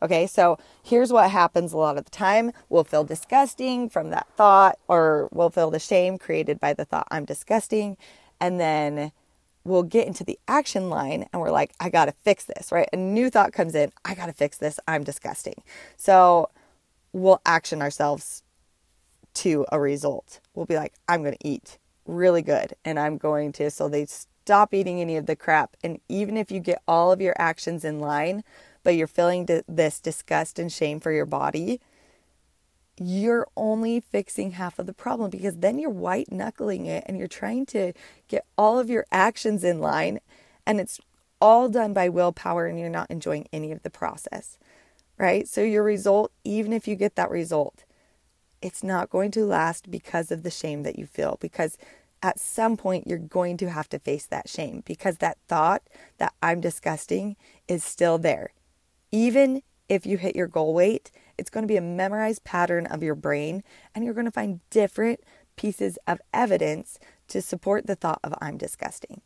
Okay, 0.00 0.26
so 0.26 0.58
here's 0.82 1.12
what 1.12 1.30
happens 1.30 1.72
a 1.72 1.76
lot 1.76 1.98
of 1.98 2.04
the 2.04 2.10
time. 2.10 2.52
We'll 2.68 2.84
feel 2.84 3.02
disgusting 3.02 3.88
from 3.88 4.10
that 4.10 4.28
thought, 4.36 4.78
or 4.86 5.28
we'll 5.32 5.50
feel 5.50 5.70
the 5.70 5.80
shame 5.80 6.18
created 6.18 6.60
by 6.60 6.72
the 6.72 6.84
thought, 6.84 7.08
I'm 7.10 7.24
disgusting. 7.24 7.96
And 8.40 8.60
then 8.60 9.10
we'll 9.64 9.82
get 9.82 10.06
into 10.06 10.22
the 10.22 10.38
action 10.46 10.88
line 10.88 11.26
and 11.32 11.42
we're 11.42 11.50
like, 11.50 11.72
I 11.80 11.90
gotta 11.90 12.12
fix 12.12 12.44
this, 12.44 12.70
right? 12.70 12.88
A 12.92 12.96
new 12.96 13.28
thought 13.28 13.52
comes 13.52 13.74
in, 13.74 13.92
I 14.04 14.14
gotta 14.14 14.32
fix 14.32 14.56
this, 14.58 14.78
I'm 14.86 15.02
disgusting. 15.02 15.62
So 15.96 16.50
we'll 17.12 17.40
action 17.44 17.82
ourselves 17.82 18.42
to 19.38 19.66
a 19.70 19.80
result. 19.80 20.40
We'll 20.54 20.66
be 20.66 20.76
like, 20.76 20.94
I'm 21.08 21.22
gonna 21.22 21.36
eat 21.44 21.78
really 22.06 22.42
good 22.42 22.74
and 22.84 22.98
I'm 22.98 23.18
going 23.18 23.52
to. 23.52 23.70
So 23.70 23.88
they 23.88 24.06
stop 24.06 24.72
eating 24.72 25.00
any 25.00 25.16
of 25.16 25.26
the 25.26 25.36
crap. 25.36 25.76
And 25.84 26.00
even 26.08 26.36
if 26.36 26.50
you 26.50 26.60
get 26.60 26.82
all 26.88 27.12
of 27.12 27.20
your 27.20 27.34
actions 27.38 27.84
in 27.84 28.00
line, 28.00 28.42
but 28.82 28.96
you're 28.96 29.06
feeling 29.06 29.46
this 29.68 30.00
disgust 30.00 30.58
and 30.58 30.72
shame 30.72 31.00
for 31.00 31.12
your 31.12 31.26
body, 31.26 31.80
you're 32.98 33.46
only 33.56 34.00
fixing 34.00 34.52
half 34.52 34.78
of 34.78 34.86
the 34.86 34.92
problem 34.92 35.30
because 35.30 35.58
then 35.58 35.78
you're 35.78 35.90
white 35.90 36.32
knuckling 36.32 36.86
it 36.86 37.04
and 37.06 37.18
you're 37.18 37.28
trying 37.28 37.66
to 37.66 37.92
get 38.26 38.44
all 38.56 38.78
of 38.78 38.90
your 38.90 39.04
actions 39.12 39.62
in 39.62 39.78
line 39.78 40.18
and 40.66 40.80
it's 40.80 41.00
all 41.40 41.68
done 41.68 41.92
by 41.92 42.08
willpower 42.08 42.66
and 42.66 42.78
you're 42.78 42.88
not 42.88 43.10
enjoying 43.10 43.46
any 43.52 43.70
of 43.70 43.82
the 43.82 43.90
process, 43.90 44.58
right? 45.16 45.46
So 45.46 45.60
your 45.60 45.84
result, 45.84 46.32
even 46.42 46.72
if 46.72 46.88
you 46.88 46.96
get 46.96 47.14
that 47.14 47.30
result, 47.30 47.84
it's 48.60 48.82
not 48.82 49.10
going 49.10 49.30
to 49.32 49.44
last 49.44 49.90
because 49.90 50.30
of 50.30 50.42
the 50.42 50.50
shame 50.50 50.82
that 50.82 50.98
you 50.98 51.06
feel 51.06 51.38
because 51.40 51.78
at 52.22 52.40
some 52.40 52.76
point 52.76 53.06
you're 53.06 53.18
going 53.18 53.56
to 53.56 53.70
have 53.70 53.88
to 53.88 53.98
face 53.98 54.26
that 54.26 54.48
shame 54.48 54.82
because 54.84 55.18
that 55.18 55.38
thought 55.46 55.82
that 56.18 56.32
I'm 56.42 56.60
disgusting 56.60 57.36
is 57.68 57.84
still 57.84 58.18
there. 58.18 58.52
Even 59.12 59.62
if 59.88 60.04
you 60.04 60.18
hit 60.18 60.36
your 60.36 60.48
goal 60.48 60.74
weight, 60.74 61.10
it's 61.38 61.50
going 61.50 61.62
to 61.62 61.72
be 61.72 61.76
a 61.76 61.82
memorized 61.82 62.44
pattern 62.44 62.86
of 62.86 63.02
your 63.02 63.14
brain, 63.14 63.62
and 63.94 64.04
you're 64.04 64.14
going 64.14 64.26
to 64.26 64.32
find 64.32 64.60
different 64.70 65.20
pieces 65.56 65.98
of 66.06 66.20
evidence 66.34 66.98
to 67.28 67.40
support 67.40 67.86
the 67.86 67.94
thought 67.94 68.20
of 68.22 68.34
I'm 68.40 68.58
disgusting. 68.58 69.22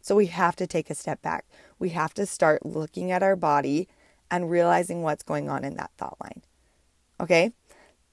So 0.00 0.16
we 0.16 0.26
have 0.26 0.56
to 0.56 0.66
take 0.66 0.88
a 0.90 0.94
step 0.94 1.20
back. 1.22 1.44
We 1.78 1.90
have 1.90 2.14
to 2.14 2.26
start 2.26 2.64
looking 2.64 3.10
at 3.10 3.22
our 3.22 3.36
body 3.36 3.88
and 4.30 4.50
realizing 4.50 5.02
what's 5.02 5.22
going 5.22 5.50
on 5.50 5.64
in 5.64 5.76
that 5.76 5.90
thought 5.98 6.16
line. 6.22 6.42
Okay? 7.20 7.52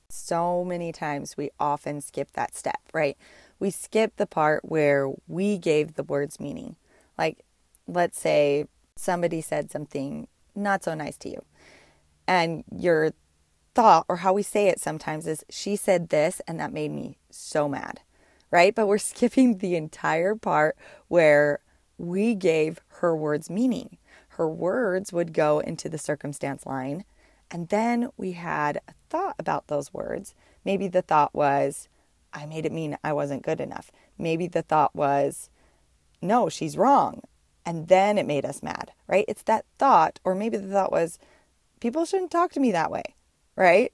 So 0.10 0.64
many 0.64 0.92
times 0.92 1.36
we 1.36 1.52
often 1.60 2.00
skip 2.02 2.32
that 2.34 2.56
step, 2.56 2.80
right? 2.94 3.18
We 3.60 3.72
skip 3.72 4.16
the 4.16 4.26
part 4.26 4.64
where 4.64 5.12
we 5.28 5.58
gave 5.58 5.96
the 5.96 6.04
words 6.04 6.40
meaning. 6.40 6.78
Like, 7.18 7.44
let's 7.88 8.20
say 8.20 8.66
somebody 8.96 9.42
said 9.42 9.70
something 9.70 10.28
not 10.56 10.84
so 10.84 10.94
nice 10.94 11.18
to 11.18 11.30
you, 11.30 11.44
and 12.28 12.64
your 12.72 13.12
thought 13.76 14.06
or 14.10 14.18
how 14.18 14.34
we 14.34 14.44
say 14.44 14.68
it 14.68 14.80
sometimes 14.80 15.28
is, 15.28 15.44
she 15.50 15.76
said 15.76 16.10
this, 16.10 16.42
and 16.48 16.60
that 16.60 16.74
made 16.74 16.92
me 16.92 17.18
so 17.30 17.68
mad, 17.68 18.00
right? 18.50 18.74
But 18.74 18.88
we're 18.88 18.98
skipping 19.14 19.58
the 19.58 19.76
entire 19.76 20.36
part 20.36 20.78
where 21.10 21.60
we 21.98 22.34
gave 22.34 22.80
her 22.88 23.16
words 23.16 23.50
meaning. 23.50 23.98
Her 24.30 24.48
words 24.50 25.12
would 25.12 25.34
go 25.34 25.60
into 25.60 25.90
the 25.90 25.98
circumstance 25.98 26.66
line 26.66 27.04
and 27.50 27.70
then 27.70 28.10
we 28.18 28.34
had 28.34 28.78
a 28.88 28.94
thought 29.10 29.36
about 29.40 29.68
those 29.68 29.94
words. 29.94 30.34
Maybe 30.66 30.88
the 30.88 31.02
thought 31.02 31.34
was, 31.34 31.88
I 32.34 32.46
made 32.46 32.66
it 32.66 32.72
mean 32.72 32.98
I 33.04 33.14
wasn't 33.14 33.44
good 33.44 33.62
enough. 33.62 33.92
Maybe 34.18 34.48
the 34.48 34.62
thought 34.62 34.96
was, 34.96 35.50
no, 36.22 36.50
she's 36.50 36.78
wrong. 36.78 37.22
And 37.66 37.88
then 37.88 38.18
it 38.18 38.26
made 38.26 38.46
us 38.46 38.64
mad, 38.64 38.92
right? 39.08 39.26
It's 39.28 39.44
that 39.44 39.66
thought, 39.78 40.20
or 40.24 40.36
maybe 40.36 40.58
the 40.58 40.72
thought 40.72 40.92
was, 40.92 41.20
people 41.80 42.06
shouldn't 42.06 42.32
talk 42.32 42.52
to 42.54 42.60
me 42.60 42.72
that 42.72 42.92
way, 42.92 43.04
right? 43.56 43.92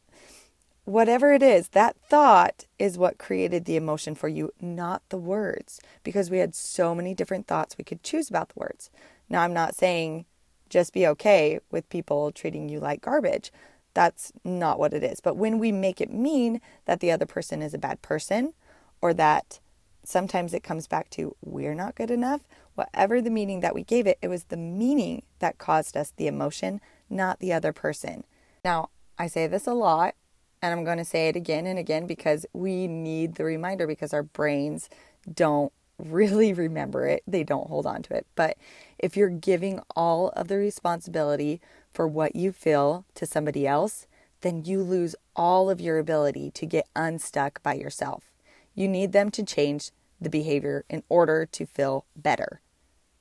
Whatever 0.86 1.32
it 1.32 1.42
is, 1.42 1.70
that 1.70 1.96
thought 2.10 2.66
is 2.78 2.98
what 2.98 3.18
created 3.18 3.66
the 3.66 3.78
emotion 3.78 4.16
for 4.16 4.28
you, 4.28 4.52
not 4.60 5.02
the 5.10 5.18
words, 5.18 5.80
because 6.04 6.30
we 6.30 6.40
had 6.40 6.54
so 6.54 6.94
many 6.94 7.16
different 7.16 7.48
thoughts 7.48 7.78
we 7.78 7.86
could 7.86 8.04
choose 8.04 8.30
about 8.30 8.50
the 8.50 8.60
words. 8.60 8.90
Now, 9.30 9.42
I'm 9.42 9.54
not 9.54 9.76
saying 9.76 10.26
just 10.70 10.94
be 10.94 11.08
okay 11.08 11.60
with 11.72 11.90
people 11.90 12.32
treating 12.32 12.68
you 12.68 12.80
like 12.80 13.02
garbage. 13.02 13.52
That's 13.94 14.32
not 14.44 14.80
what 14.80 14.94
it 14.94 15.04
is. 15.04 15.20
But 15.20 15.38
when 15.38 15.60
we 15.60 15.72
make 15.72 16.02
it 16.02 16.12
mean 16.12 16.62
that 16.86 17.00
the 17.00 17.12
other 17.12 17.26
person 17.26 17.62
is 17.62 17.74
a 17.74 17.80
bad 17.80 18.02
person 18.02 18.54
or 19.02 19.14
that 19.14 19.60
sometimes 20.04 20.54
it 20.54 20.64
comes 20.64 20.88
back 20.88 21.10
to 21.12 21.36
we're 21.44 21.76
not 21.76 21.96
good 21.96 22.12
enough, 22.12 22.42
whatever 22.76 23.22
the 23.22 23.30
meaning 23.30 23.60
that 23.62 23.76
we 23.76 23.84
gave 23.84 24.08
it, 24.08 24.18
it 24.22 24.28
was 24.28 24.46
the 24.46 24.58
meaning 24.58 25.24
that 25.40 25.58
caused 25.58 25.96
us 25.96 26.12
the 26.16 26.28
emotion, 26.28 26.82
not 27.10 27.40
the 27.40 27.54
other 27.54 27.72
person. 27.72 28.24
Now, 28.66 28.90
I 29.18 29.28
say 29.28 29.48
this 29.48 29.68
a 29.68 29.74
lot 29.74 30.16
and 30.62 30.72
I'm 30.72 30.86
going 30.86 30.98
to 30.98 31.06
say 31.06 31.28
it 31.28 31.36
again 31.36 31.68
and 31.68 31.78
again 31.78 32.08
because 32.08 32.46
we 32.54 32.88
need 32.88 33.36
the 33.36 33.44
reminder 33.44 33.86
because 33.86 34.14
our 34.14 34.24
brains 34.24 34.90
don't 35.32 35.74
really 36.00 36.54
remember 36.54 37.06
it, 37.06 37.22
they 37.28 37.44
don't 37.44 37.68
hold 37.68 37.86
on 37.86 38.02
to 38.04 38.16
it. 38.16 38.26
But 38.36 38.58
if 38.98 39.18
you're 39.18 39.30
giving 39.30 39.82
all 39.96 40.30
of 40.30 40.48
the 40.48 40.58
responsibility 40.58 41.62
for 41.94 42.08
what 42.08 42.36
you 42.36 42.52
feel 42.52 43.06
to 43.16 43.26
somebody 43.26 43.68
else, 43.68 44.08
then 44.42 44.64
you 44.66 44.82
lose 44.82 45.16
all 45.36 45.70
of 45.70 45.80
your 45.80 46.00
ability 46.00 46.52
to 46.52 46.66
get 46.66 46.88
unstuck 46.96 47.62
by 47.64 47.74
yourself. 47.74 48.34
You 48.76 48.88
need 48.88 49.12
them 49.12 49.30
to 49.32 49.44
change 49.44 49.92
the 50.20 50.30
behavior 50.30 50.86
in 50.90 51.04
order 51.10 51.46
to 51.46 51.66
feel 51.66 52.06
better. 52.16 52.62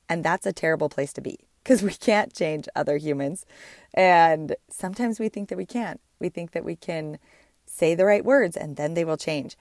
And 0.09 0.23
that's 0.23 0.45
a 0.45 0.53
terrible 0.53 0.89
place 0.89 1.13
to 1.13 1.21
be 1.21 1.39
because 1.63 1.81
we 1.81 1.93
can't 1.93 2.33
change 2.33 2.67
other 2.75 2.97
humans. 2.97 3.45
And 3.93 4.55
sometimes 4.69 5.19
we 5.19 5.29
think 5.29 5.49
that 5.49 5.57
we 5.57 5.65
can. 5.65 5.99
We 6.19 6.29
think 6.29 6.51
that 6.51 6.65
we 6.65 6.75
can 6.75 7.19
say 7.65 7.95
the 7.95 8.05
right 8.05 8.25
words 8.25 8.57
and 8.57 8.75
then 8.75 8.93
they 8.93 9.05
will 9.05 9.17
change. 9.17 9.57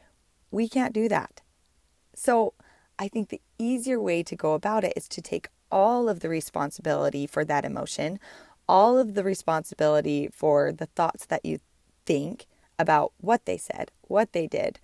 We 0.51 0.69
can't 0.69 0.93
do 0.93 1.09
that. 1.09 1.41
So 2.15 2.55
I 2.99 3.09
think 3.09 3.29
the 3.29 3.41
easier 3.59 4.01
way 4.01 4.23
to 4.23 4.37
go 4.37 4.55
about 4.55 4.85
it 4.85 4.93
is 4.97 5.09
to 5.09 5.23
take 5.23 5.49
all 5.71 6.09
of 6.09 6.21
the 6.21 6.29
responsibility 6.29 7.27
for 7.27 7.45
that 7.45 7.65
emotion, 7.65 8.21
all 8.73 8.97
of 8.97 9.13
the 9.13 9.23
responsibility 9.23 10.31
for 10.33 10.73
the 10.73 10.87
thoughts 10.87 11.27
that 11.27 11.45
you 11.45 11.61
think 12.07 12.47
about 12.79 13.13
what 13.21 13.45
they 13.45 13.59
said, 13.59 13.91
what 14.09 14.33
they 14.33 14.47
did, 14.47 14.81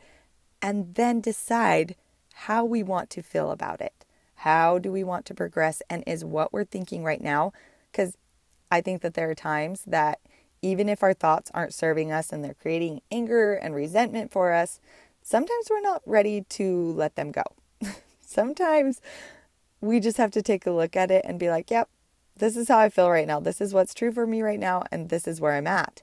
and 0.60 0.94
then 0.94 1.22
decide 1.22 1.96
how 2.34 2.66
we 2.66 2.82
want 2.82 3.08
to 3.08 3.22
feel 3.22 3.50
about 3.50 3.80
it. 3.80 4.04
How 4.34 4.78
do 4.78 4.92
we 4.92 5.02
want 5.02 5.24
to 5.24 5.34
progress? 5.34 5.80
And 5.88 6.04
is 6.06 6.22
what 6.22 6.52
we're 6.52 6.66
thinking 6.66 7.02
right 7.02 7.22
now? 7.22 7.54
Because 7.90 8.18
I 8.70 8.82
think 8.82 9.00
that 9.00 9.14
there 9.14 9.30
are 9.30 9.34
times 9.34 9.84
that 9.86 10.20
even 10.60 10.90
if 10.90 11.02
our 11.02 11.14
thoughts 11.14 11.50
aren't 11.54 11.72
serving 11.72 12.12
us 12.12 12.30
and 12.30 12.44
they're 12.44 12.52
creating 12.52 13.00
anger 13.10 13.54
and 13.54 13.74
resentment 13.74 14.30
for 14.30 14.52
us, 14.52 14.80
sometimes 15.22 15.68
we're 15.70 15.80
not 15.80 16.02
ready 16.04 16.42
to 16.50 16.92
let 16.92 17.16
them 17.16 17.32
go. 17.32 17.42
sometimes 18.20 19.00
we 19.80 19.98
just 19.98 20.18
have 20.18 20.32
to 20.32 20.42
take 20.42 20.66
a 20.66 20.72
look 20.72 20.94
at 20.94 21.10
it 21.10 21.24
and 21.24 21.38
be 21.38 21.48
like, 21.48 21.70
yep, 21.70 21.88
this 22.38 22.56
is 22.56 22.68
how 22.68 22.78
I 22.78 22.88
feel 22.88 23.10
right 23.10 23.26
now. 23.26 23.40
This 23.40 23.60
is 23.60 23.74
what's 23.74 23.94
true 23.94 24.12
for 24.12 24.26
me 24.26 24.42
right 24.42 24.58
now, 24.58 24.84
and 24.90 25.08
this 25.08 25.26
is 25.26 25.40
where 25.40 25.54
I'm 25.54 25.66
at. 25.66 26.02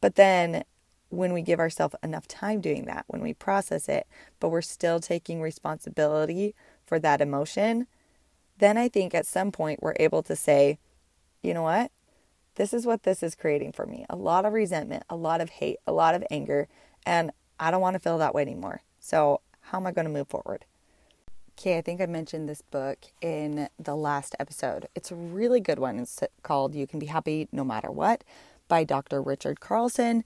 But 0.00 0.16
then 0.16 0.64
when 1.08 1.32
we 1.32 1.42
give 1.42 1.58
ourselves 1.58 1.94
enough 2.02 2.28
time 2.28 2.60
doing 2.60 2.84
that, 2.86 3.04
when 3.08 3.20
we 3.20 3.34
process 3.34 3.88
it, 3.88 4.06
but 4.38 4.48
we're 4.48 4.62
still 4.62 5.00
taking 5.00 5.40
responsibility 5.40 6.54
for 6.86 6.98
that 7.00 7.20
emotion, 7.20 7.86
then 8.58 8.78
I 8.78 8.88
think 8.88 9.14
at 9.14 9.26
some 9.26 9.50
point 9.50 9.82
we're 9.82 9.94
able 9.98 10.22
to 10.24 10.36
say, 10.36 10.78
you 11.42 11.54
know 11.54 11.62
what? 11.62 11.90
This 12.56 12.74
is 12.74 12.86
what 12.86 13.04
this 13.04 13.22
is 13.22 13.34
creating 13.34 13.72
for 13.72 13.86
me 13.86 14.04
a 14.10 14.16
lot 14.16 14.44
of 14.44 14.52
resentment, 14.52 15.04
a 15.08 15.16
lot 15.16 15.40
of 15.40 15.50
hate, 15.50 15.78
a 15.86 15.92
lot 15.92 16.14
of 16.14 16.24
anger, 16.30 16.68
and 17.06 17.30
I 17.58 17.70
don't 17.70 17.80
want 17.80 17.94
to 17.94 18.00
feel 18.00 18.18
that 18.18 18.34
way 18.34 18.42
anymore. 18.42 18.82
So, 18.98 19.40
how 19.60 19.78
am 19.78 19.86
I 19.86 19.92
going 19.92 20.06
to 20.06 20.12
move 20.12 20.28
forward? 20.28 20.64
Okay, 21.60 21.76
I 21.76 21.82
think 21.82 22.00
I 22.00 22.06
mentioned 22.06 22.48
this 22.48 22.62
book 22.62 22.96
in 23.20 23.68
the 23.78 23.94
last 23.94 24.34
episode. 24.40 24.88
It's 24.94 25.10
a 25.10 25.14
really 25.14 25.60
good 25.60 25.78
one. 25.78 25.98
It's 25.98 26.18
called 26.42 26.74
You 26.74 26.86
Can 26.86 26.98
Be 26.98 27.04
Happy 27.04 27.48
No 27.52 27.64
Matter 27.64 27.90
What 27.90 28.24
by 28.66 28.82
Dr. 28.82 29.20
Richard 29.20 29.60
Carlson. 29.60 30.24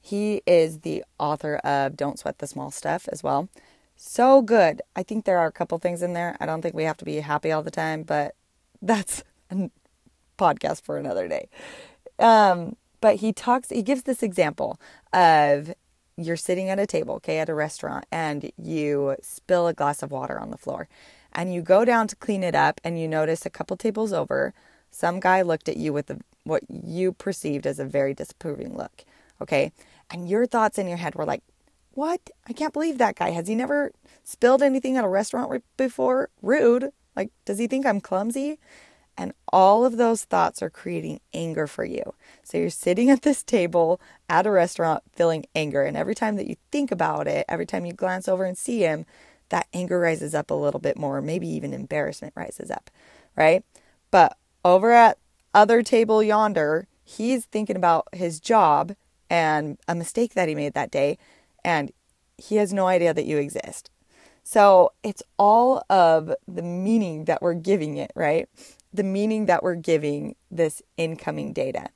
He 0.00 0.42
is 0.44 0.80
the 0.80 1.04
author 1.20 1.58
of 1.58 1.96
Don't 1.96 2.18
Sweat 2.18 2.38
the 2.38 2.48
Small 2.48 2.72
Stuff 2.72 3.08
as 3.12 3.22
well. 3.22 3.48
So 3.94 4.42
good. 4.42 4.82
I 4.96 5.04
think 5.04 5.24
there 5.24 5.38
are 5.38 5.46
a 5.46 5.52
couple 5.52 5.78
things 5.78 6.02
in 6.02 6.14
there. 6.14 6.36
I 6.40 6.46
don't 6.46 6.62
think 6.62 6.74
we 6.74 6.82
have 6.82 6.96
to 6.96 7.04
be 7.04 7.20
happy 7.20 7.52
all 7.52 7.62
the 7.62 7.70
time, 7.70 8.02
but 8.02 8.34
that's 8.82 9.22
a 9.52 9.70
podcast 10.36 10.82
for 10.82 10.98
another 10.98 11.28
day. 11.28 11.48
Um, 12.18 12.74
but 13.00 13.16
he 13.16 13.32
talks, 13.32 13.68
he 13.68 13.82
gives 13.82 14.02
this 14.02 14.20
example 14.20 14.80
of 15.12 15.74
you're 16.16 16.36
sitting 16.36 16.68
at 16.68 16.78
a 16.78 16.86
table, 16.86 17.14
okay, 17.16 17.38
at 17.38 17.48
a 17.48 17.54
restaurant, 17.54 18.04
and 18.12 18.50
you 18.56 19.16
spill 19.22 19.66
a 19.66 19.74
glass 19.74 20.02
of 20.02 20.10
water 20.10 20.38
on 20.38 20.50
the 20.50 20.58
floor. 20.58 20.88
And 21.32 21.54
you 21.54 21.62
go 21.62 21.84
down 21.84 22.08
to 22.08 22.16
clean 22.16 22.42
it 22.42 22.54
up, 22.54 22.80
and 22.84 23.00
you 23.00 23.08
notice 23.08 23.46
a 23.46 23.50
couple 23.50 23.76
tables 23.76 24.12
over, 24.12 24.52
some 24.90 25.20
guy 25.20 25.42
looked 25.42 25.68
at 25.68 25.78
you 25.78 25.92
with 25.92 26.10
a, 26.10 26.18
what 26.44 26.62
you 26.68 27.12
perceived 27.12 27.66
as 27.66 27.78
a 27.78 27.84
very 27.84 28.12
disapproving 28.12 28.76
look, 28.76 29.04
okay? 29.40 29.72
And 30.10 30.28
your 30.28 30.46
thoughts 30.46 30.78
in 30.78 30.86
your 30.86 30.98
head 30.98 31.14
were 31.14 31.24
like, 31.24 31.42
what? 31.94 32.30
I 32.46 32.52
can't 32.52 32.72
believe 32.72 32.98
that 32.98 33.16
guy. 33.16 33.30
Has 33.30 33.48
he 33.48 33.54
never 33.54 33.92
spilled 34.24 34.62
anything 34.62 34.96
at 34.96 35.04
a 35.04 35.08
restaurant 35.08 35.62
before? 35.76 36.30
Rude. 36.40 36.90
Like, 37.16 37.30
does 37.44 37.58
he 37.58 37.66
think 37.66 37.84
I'm 37.84 38.00
clumsy? 38.00 38.58
And 39.16 39.32
all 39.52 39.84
of 39.84 39.96
those 39.98 40.24
thoughts 40.24 40.62
are 40.62 40.70
creating 40.70 41.20
anger 41.34 41.66
for 41.66 41.84
you. 41.84 42.14
So 42.42 42.58
you're 42.58 42.70
sitting 42.70 43.10
at 43.10 43.22
this 43.22 43.42
table 43.42 44.00
at 44.28 44.46
a 44.46 44.50
restaurant 44.50 45.02
feeling 45.12 45.44
anger. 45.54 45.82
And 45.82 45.96
every 45.96 46.14
time 46.14 46.36
that 46.36 46.46
you 46.46 46.56
think 46.70 46.90
about 46.90 47.26
it, 47.26 47.44
every 47.48 47.66
time 47.66 47.84
you 47.84 47.92
glance 47.92 48.26
over 48.26 48.44
and 48.44 48.56
see 48.56 48.80
him, 48.80 49.04
that 49.50 49.68
anger 49.74 50.00
rises 50.00 50.34
up 50.34 50.50
a 50.50 50.54
little 50.54 50.80
bit 50.80 50.96
more. 50.96 51.20
Maybe 51.20 51.46
even 51.48 51.74
embarrassment 51.74 52.32
rises 52.34 52.70
up, 52.70 52.90
right? 53.36 53.62
But 54.10 54.36
over 54.64 54.92
at 54.92 55.18
other 55.54 55.82
table 55.82 56.22
yonder, 56.22 56.86
he's 57.04 57.44
thinking 57.44 57.76
about 57.76 58.08
his 58.12 58.40
job 58.40 58.94
and 59.28 59.78
a 59.86 59.94
mistake 59.94 60.32
that 60.34 60.48
he 60.48 60.54
made 60.54 60.72
that 60.72 60.90
day. 60.90 61.18
And 61.62 61.92
he 62.38 62.56
has 62.56 62.72
no 62.72 62.86
idea 62.86 63.12
that 63.12 63.26
you 63.26 63.36
exist. 63.36 63.90
So 64.42 64.92
it's 65.02 65.22
all 65.38 65.84
of 65.88 66.34
the 66.48 66.62
meaning 66.62 67.26
that 67.26 67.42
we're 67.42 67.54
giving 67.54 67.96
it, 67.96 68.10
right? 68.14 68.48
The 68.92 69.02
meaning 69.02 69.46
that 69.46 69.62
we're 69.62 69.74
giving 69.74 70.36
this 70.50 70.82
incoming 70.96 71.52
data. 71.52 71.88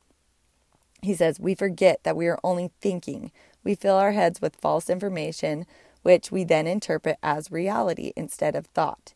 He 1.02 1.14
says, 1.14 1.38
We 1.38 1.54
forget 1.54 2.02
that 2.04 2.16
we 2.16 2.26
are 2.26 2.38
only 2.42 2.70
thinking. 2.80 3.30
We 3.62 3.74
fill 3.74 3.96
our 3.96 4.12
heads 4.12 4.40
with 4.40 4.56
false 4.56 4.88
information, 4.88 5.66
which 6.02 6.30
we 6.30 6.44
then 6.44 6.66
interpret 6.66 7.18
as 7.22 7.50
reality 7.50 8.12
instead 8.16 8.54
of 8.54 8.66
thought. 8.66 9.12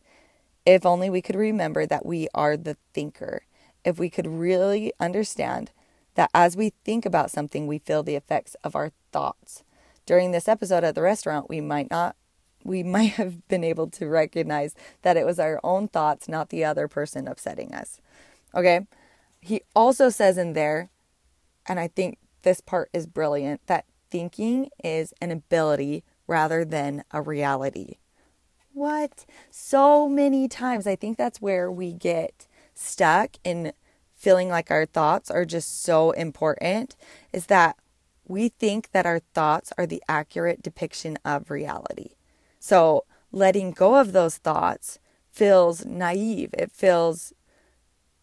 If 0.65 0.85
only 0.85 1.09
we 1.09 1.21
could 1.21 1.35
remember 1.35 1.85
that 1.85 2.05
we 2.05 2.27
are 2.33 2.55
the 2.55 2.77
thinker. 2.93 3.43
If 3.83 3.97
we 3.97 4.09
could 4.09 4.27
really 4.27 4.93
understand 4.99 5.71
that 6.15 6.29
as 6.33 6.55
we 6.55 6.73
think 6.83 7.05
about 7.05 7.31
something, 7.31 7.65
we 7.65 7.79
feel 7.79 8.03
the 8.03 8.15
effects 8.15 8.55
of 8.63 8.75
our 8.75 8.91
thoughts. 9.11 9.63
During 10.05 10.31
this 10.31 10.47
episode 10.47 10.83
at 10.83 10.95
the 10.95 11.01
restaurant, 11.01 11.49
we 11.49 11.61
might 11.61 11.89
not 11.89 12.15
we 12.63 12.83
might 12.97 13.13
have 13.13 13.47
been 13.47 13.63
able 13.63 13.87
to 13.91 14.07
recognize 14.07 14.75
that 15.01 15.17
it 15.17 15.25
was 15.25 15.39
our 15.39 15.59
own 15.63 15.87
thoughts, 15.87 16.27
not 16.27 16.49
the 16.49 16.63
other 16.63 16.87
person 16.87 17.27
upsetting 17.27 17.73
us. 17.73 17.99
Okay? 18.53 18.87
He 19.39 19.61
also 19.75 20.09
says 20.09 20.37
in 20.37 20.53
there, 20.53 20.89
and 21.67 21.79
I 21.79 21.87
think 21.87 22.17
this 22.43 22.61
part 22.61 22.89
is 22.93 23.07
brilliant, 23.07 23.65
that 23.67 23.85
thinking 24.09 24.69
is 24.83 25.13
an 25.21 25.31
ability 25.31 26.03
rather 26.27 26.63
than 26.63 27.03
a 27.11 27.21
reality. 27.21 27.95
What? 28.73 29.25
So 29.49 30.07
many 30.07 30.47
times, 30.47 30.87
I 30.87 30.95
think 30.95 31.17
that's 31.17 31.41
where 31.41 31.71
we 31.71 31.91
get 31.91 32.47
stuck 32.73 33.31
in 33.43 33.73
feeling 34.15 34.49
like 34.49 34.69
our 34.69 34.85
thoughts 34.85 35.31
are 35.31 35.45
just 35.45 35.83
so 35.83 36.11
important 36.11 36.95
is 37.33 37.47
that 37.47 37.75
we 38.27 38.49
think 38.49 38.91
that 38.91 39.05
our 39.05 39.19
thoughts 39.33 39.73
are 39.77 39.87
the 39.87 40.01
accurate 40.07 40.61
depiction 40.61 41.17
of 41.25 41.49
reality. 41.49 42.11
So 42.61 43.05
letting 43.31 43.71
go 43.71 43.95
of 43.95 44.13
those 44.13 44.37
thoughts 44.37 44.99
feels 45.31 45.83
naive. 45.83 46.53
It 46.53 46.71
feels 46.71 47.33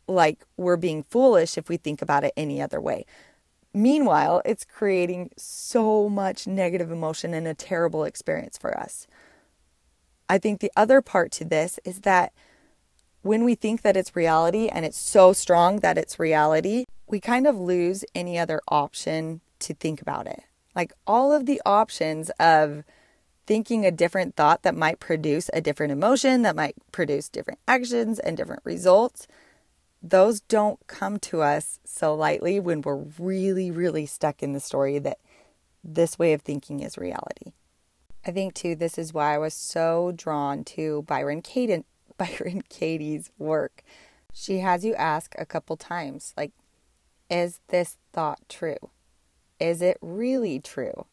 like 0.07 0.47
we're 0.57 0.76
being 0.76 1.02
foolish 1.02 1.59
if 1.59 1.68
we 1.68 1.76
think 1.76 2.00
about 2.00 2.25
it 2.25 2.33
any 2.37 2.62
other 2.62 2.80
way. 2.80 3.04
Meanwhile, 3.75 4.40
it's 4.45 4.64
creating 4.64 5.30
so 5.37 6.09
much 6.09 6.47
negative 6.47 6.90
emotion 6.90 7.35
and 7.35 7.49
a 7.49 7.52
terrible 7.52 8.04
experience 8.04 8.57
for 8.57 8.78
us. 8.78 9.07
I 10.28 10.39
think 10.39 10.60
the 10.60 10.73
other 10.76 11.02
part 11.02 11.32
to 11.32 11.45
this 11.45 11.80
is 11.84 12.00
that 12.00 12.32
when 13.23 13.45
we 13.45 13.56
think 13.56 13.82
that 13.82 13.97
it's 13.97 14.15
reality 14.15 14.69
and 14.69 14.84
it's 14.84 14.97
so 14.97 15.32
strong 15.32 15.80
that 15.80 15.99
it's 15.99 16.21
reality, 16.21 16.84
we 17.08 17.19
kind 17.19 17.47
of 17.47 17.58
lose 17.58 18.04
any 18.15 18.39
other 18.39 18.60
option 18.69 19.41
to 19.58 19.75
think 19.75 20.00
about 20.00 20.28
it. 20.28 20.45
Like 20.76 20.93
all 21.06 21.32
of 21.32 21.47
the 21.47 21.60
options 21.67 22.30
of 22.39 22.84
thinking 23.49 23.87
a 23.87 23.91
different 23.91 24.37
thought 24.37 24.63
that 24.63 24.76
might 24.76 25.00
produce 25.00 25.49
a 25.54 25.61
different 25.63 25.91
emotion, 25.91 26.43
that 26.43 26.54
might 26.54 26.76
produce 26.93 27.30
different 27.30 27.58
actions 27.67 28.19
and 28.19 28.37
different 28.37 28.61
results, 28.63 29.26
those 30.02 30.41
don't 30.43 30.87
come 30.87 31.19
to 31.19 31.41
us 31.41 31.80
so 31.82 32.15
lightly 32.15 32.61
when 32.61 32.82
we're 32.82 33.06
really, 33.19 33.71
really 33.71 34.04
stuck 34.04 34.43
in 34.43 34.52
the 34.52 34.61
story 34.61 34.99
that 34.99 35.19
this 35.82 36.19
way 36.19 36.34
of 36.34 36.43
thinking 36.43 36.80
is 36.80 36.99
reality. 36.99 37.52
I 38.26 38.32
think 38.32 38.52
too, 38.52 38.76
this 38.76 38.99
is 38.99 39.15
why 39.15 39.34
I 39.34 39.39
was 39.39 39.54
so 39.54 40.13
drawn 40.15 40.63
to 40.65 41.04
Byron 41.04 41.41
Katie, 41.41 41.84
Byron 42.19 42.63
Katie's 42.69 43.30
work. 43.39 43.82
She 44.34 44.58
has 44.58 44.84
you 44.84 44.95
ask 44.95 45.34
a 45.39 45.47
couple 45.47 45.78
times, 45.78 46.34
like, 46.37 46.52
is 47.30 47.61
this 47.69 47.97
thought 48.13 48.41
true? 48.50 48.91
Is 49.58 49.80
it 49.80 49.97
really 50.02 50.61
true? 50.61 51.06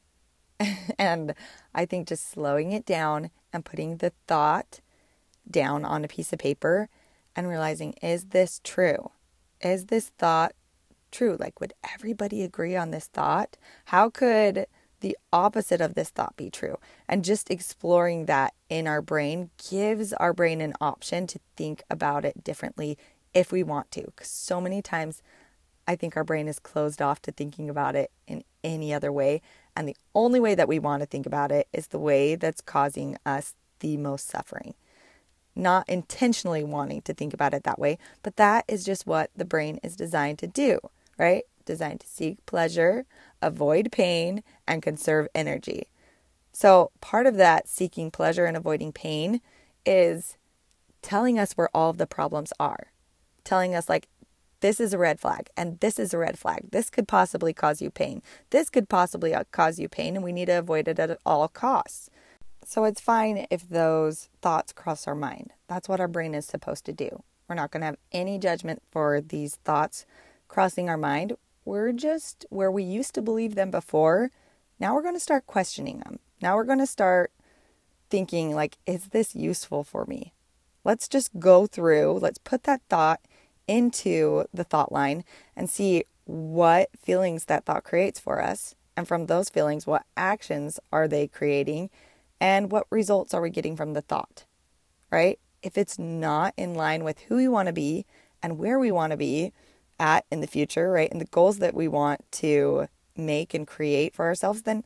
and 1.00 1.34
I 1.74 1.86
think 1.86 2.08
just 2.08 2.30
slowing 2.30 2.72
it 2.72 2.86
down 2.86 3.32
and 3.52 3.66
putting 3.66 3.98
the 3.98 4.14
thought 4.28 4.80
down 5.50 5.86
on 5.86 6.04
a 6.04 6.08
piece 6.08 6.34
of 6.34 6.40
paper 6.40 6.90
and 7.36 7.48
realizing, 7.48 7.94
is 8.02 8.26
this 8.26 8.62
true? 8.64 9.12
Is 9.62 9.88
this 9.88 10.10
thought 10.18 10.54
true? 11.12 11.38
Like, 11.40 11.60
would 11.60 11.74
everybody 11.94 12.44
agree 12.44 12.76
on 12.76 12.92
this 12.92 13.08
thought? 13.08 13.58
How 13.86 14.10
could 14.10 14.68
the 15.02 15.18
opposite 15.32 15.82
of 15.82 15.96
this 15.96 16.10
thought 16.10 16.36
be 16.38 16.50
true? 16.50 16.78
And 17.08 17.26
just 17.26 17.52
exploring 17.52 18.26
that 18.26 18.54
in 18.70 18.88
our 18.88 19.02
brain 19.02 19.50
gives 19.70 20.14
our 20.14 20.34
brain 20.34 20.62
an 20.62 20.74
option 20.80 21.28
to 21.28 21.40
think 21.56 21.84
about 21.90 22.26
it 22.26 22.44
differently 22.44 22.98
if 23.34 23.52
we 23.52 23.64
want 23.64 23.92
to. 23.92 24.04
Because 24.06 24.30
so 24.30 24.62
many 24.62 24.82
times 24.82 25.22
I 25.88 25.96
think 25.96 26.18
our 26.18 26.24
brain 26.24 26.48
is 26.48 26.60
closed 26.60 27.02
off 27.02 27.22
to 27.24 27.32
thinking 27.32 27.70
about 27.70 27.96
it 27.96 28.12
in 28.28 28.44
any 28.64 28.94
other 28.94 29.12
way. 29.12 29.42
And 29.76 29.88
the 29.88 29.98
only 30.14 30.40
way 30.40 30.56
that 30.56 30.68
we 30.68 30.80
want 30.80 31.02
to 31.02 31.06
think 31.06 31.26
about 31.26 31.52
it 31.52 31.68
is 31.74 31.88
the 31.88 32.00
way 32.00 32.36
that's 32.36 32.62
causing 32.62 33.18
us 33.26 33.54
the 33.80 33.98
most 33.98 34.28
suffering. 34.28 34.74
Not 35.56 35.88
intentionally 35.90 36.64
wanting 36.64 37.02
to 37.04 37.14
think 37.14 37.34
about 37.34 37.54
it 37.54 37.64
that 37.64 37.80
way, 37.80 37.98
but 38.24 38.38
that 38.38 38.66
is 38.68 38.86
just 38.86 39.06
what 39.06 39.32
the 39.36 39.46
brain 39.46 39.80
is 39.84 39.96
designed 39.96 40.40
to 40.40 40.48
do, 40.48 40.80
right? 41.18 41.44
Designed 41.66 42.02
to 42.02 42.08
seek 42.08 42.46
pleasure, 42.46 43.06
avoid 43.42 43.92
pain, 43.92 44.44
and 44.68 44.82
conserve 44.82 45.28
energy. 45.36 45.88
So, 46.52 46.92
part 47.02 47.26
of 47.26 47.36
that 47.36 47.68
seeking 47.68 48.12
pleasure 48.12 48.46
and 48.46 48.56
avoiding 48.56 48.94
pain 48.94 49.42
is 49.86 50.38
telling 51.02 51.38
us 51.38 51.54
where 51.54 51.70
all 51.74 51.90
of 51.90 51.98
the 51.98 52.08
problems 52.08 52.54
are. 52.60 52.88
Telling 53.44 53.76
us, 53.76 53.90
like, 53.90 54.08
this 54.66 54.80
is 54.80 54.96
a 54.96 54.98
red 54.98 55.20
flag 55.20 55.48
and 55.56 55.80
this 55.80 56.00
is 56.00 56.12
a 56.12 56.18
red 56.18 56.40
flag. 56.40 56.72
This 56.72 56.90
could 56.90 57.08
possibly 57.08 57.54
cause 57.54 57.84
you 57.84 57.92
pain. 57.92 58.24
This 58.50 58.72
could 58.72 58.90
possibly 58.90 59.32
uh, 59.32 59.44
cause 59.52 59.78
you 59.78 59.88
pain, 59.88 60.16
and 60.16 60.26
we 60.26 60.32
need 60.32 60.48
to 60.48 60.58
avoid 60.58 60.88
it 60.88 60.98
at 60.98 61.20
all 61.24 61.48
costs. 61.48 62.10
So 62.66 62.84
it's 62.84 63.00
fine 63.00 63.46
if 63.52 63.70
those 63.70 64.28
thoughts 64.42 64.74
cross 64.74 65.08
our 65.08 65.14
mind. 65.14 65.52
That's 65.68 65.88
what 65.88 66.00
our 66.00 66.08
brain 66.08 66.34
is 66.34 66.48
supposed 66.48 66.84
to 66.86 66.94
do. 66.94 67.22
We're 67.48 67.54
not 67.54 67.70
going 67.70 67.82
to 67.82 67.86
have 67.86 68.00
any 68.12 68.40
judgment 68.40 68.82
for 68.90 69.22
these 69.22 69.58
thoughts 69.58 70.08
crossing 70.48 70.90
our 70.90 70.98
mind. 70.98 71.34
We're 71.64 71.92
just 71.92 72.48
where 72.50 72.72
we 72.72 72.82
used 72.82 73.14
to 73.14 73.22
believe 73.22 73.54
them 73.54 73.70
before. 73.70 74.32
Now 74.80 74.96
we're 74.96 75.04
going 75.04 75.14
to 75.14 75.20
start 75.20 75.46
questioning 75.46 76.00
them. 76.00 76.18
Now 76.42 76.56
we're 76.56 76.64
going 76.64 76.80
to 76.80 76.88
start 76.88 77.32
thinking, 78.10 78.56
like, 78.56 78.80
is 78.88 79.10
this 79.10 79.36
useful 79.36 79.84
for 79.84 80.08
me? 80.08 80.34
Let's 80.84 81.08
just 81.08 81.38
go 81.38 81.68
through, 81.68 82.14
let's 82.14 82.40
put 82.40 82.64
that 82.64 82.82
thought 82.90 83.22
into 83.68 84.46
the 84.54 84.64
thought 84.64 84.92
line 84.92 85.24
and 85.56 85.70
see 85.70 86.06
what 86.26 86.90
feelings 86.98 87.46
that 87.46 87.66
thought 87.66 87.84
creates 87.84 88.20
for 88.20 88.42
us. 88.42 88.76
And 88.98 89.08
from 89.08 89.26
those 89.26 89.50
feelings, 89.50 89.86
what 89.86 90.04
actions 90.16 90.80
are 90.92 91.08
they 91.08 91.28
creating 91.28 91.90
and 92.40 92.72
what 92.72 92.88
results 92.90 93.34
are 93.34 93.42
we 93.42 93.50
getting 93.50 93.76
from 93.76 93.94
the 93.94 94.02
thought, 94.02 94.46
right? 95.12 95.40
If 95.62 95.78
it's 95.78 96.00
not 96.00 96.54
in 96.58 96.74
line 96.74 97.04
with 97.04 97.20
who 97.22 97.36
we 97.36 97.48
want 97.48 97.68
to 97.68 97.74
be 97.74 98.06
and 98.42 98.58
where 98.58 98.80
we 98.80 98.92
want 98.92 99.12
to 99.12 99.18
be 99.18 99.52
at 100.00 100.26
in 100.32 100.42
the 100.42 100.48
future, 100.48 100.92
right? 100.92 101.12
And 101.12 101.20
the 101.20 101.26
goals 101.26 101.60
that 101.60 101.74
we 101.74 101.88
want 101.88 102.22
to 102.34 102.88
make 103.16 103.54
and 103.54 103.66
create 103.66 104.14
for 104.14 104.26
ourselves, 104.26 104.64
then 104.64 104.84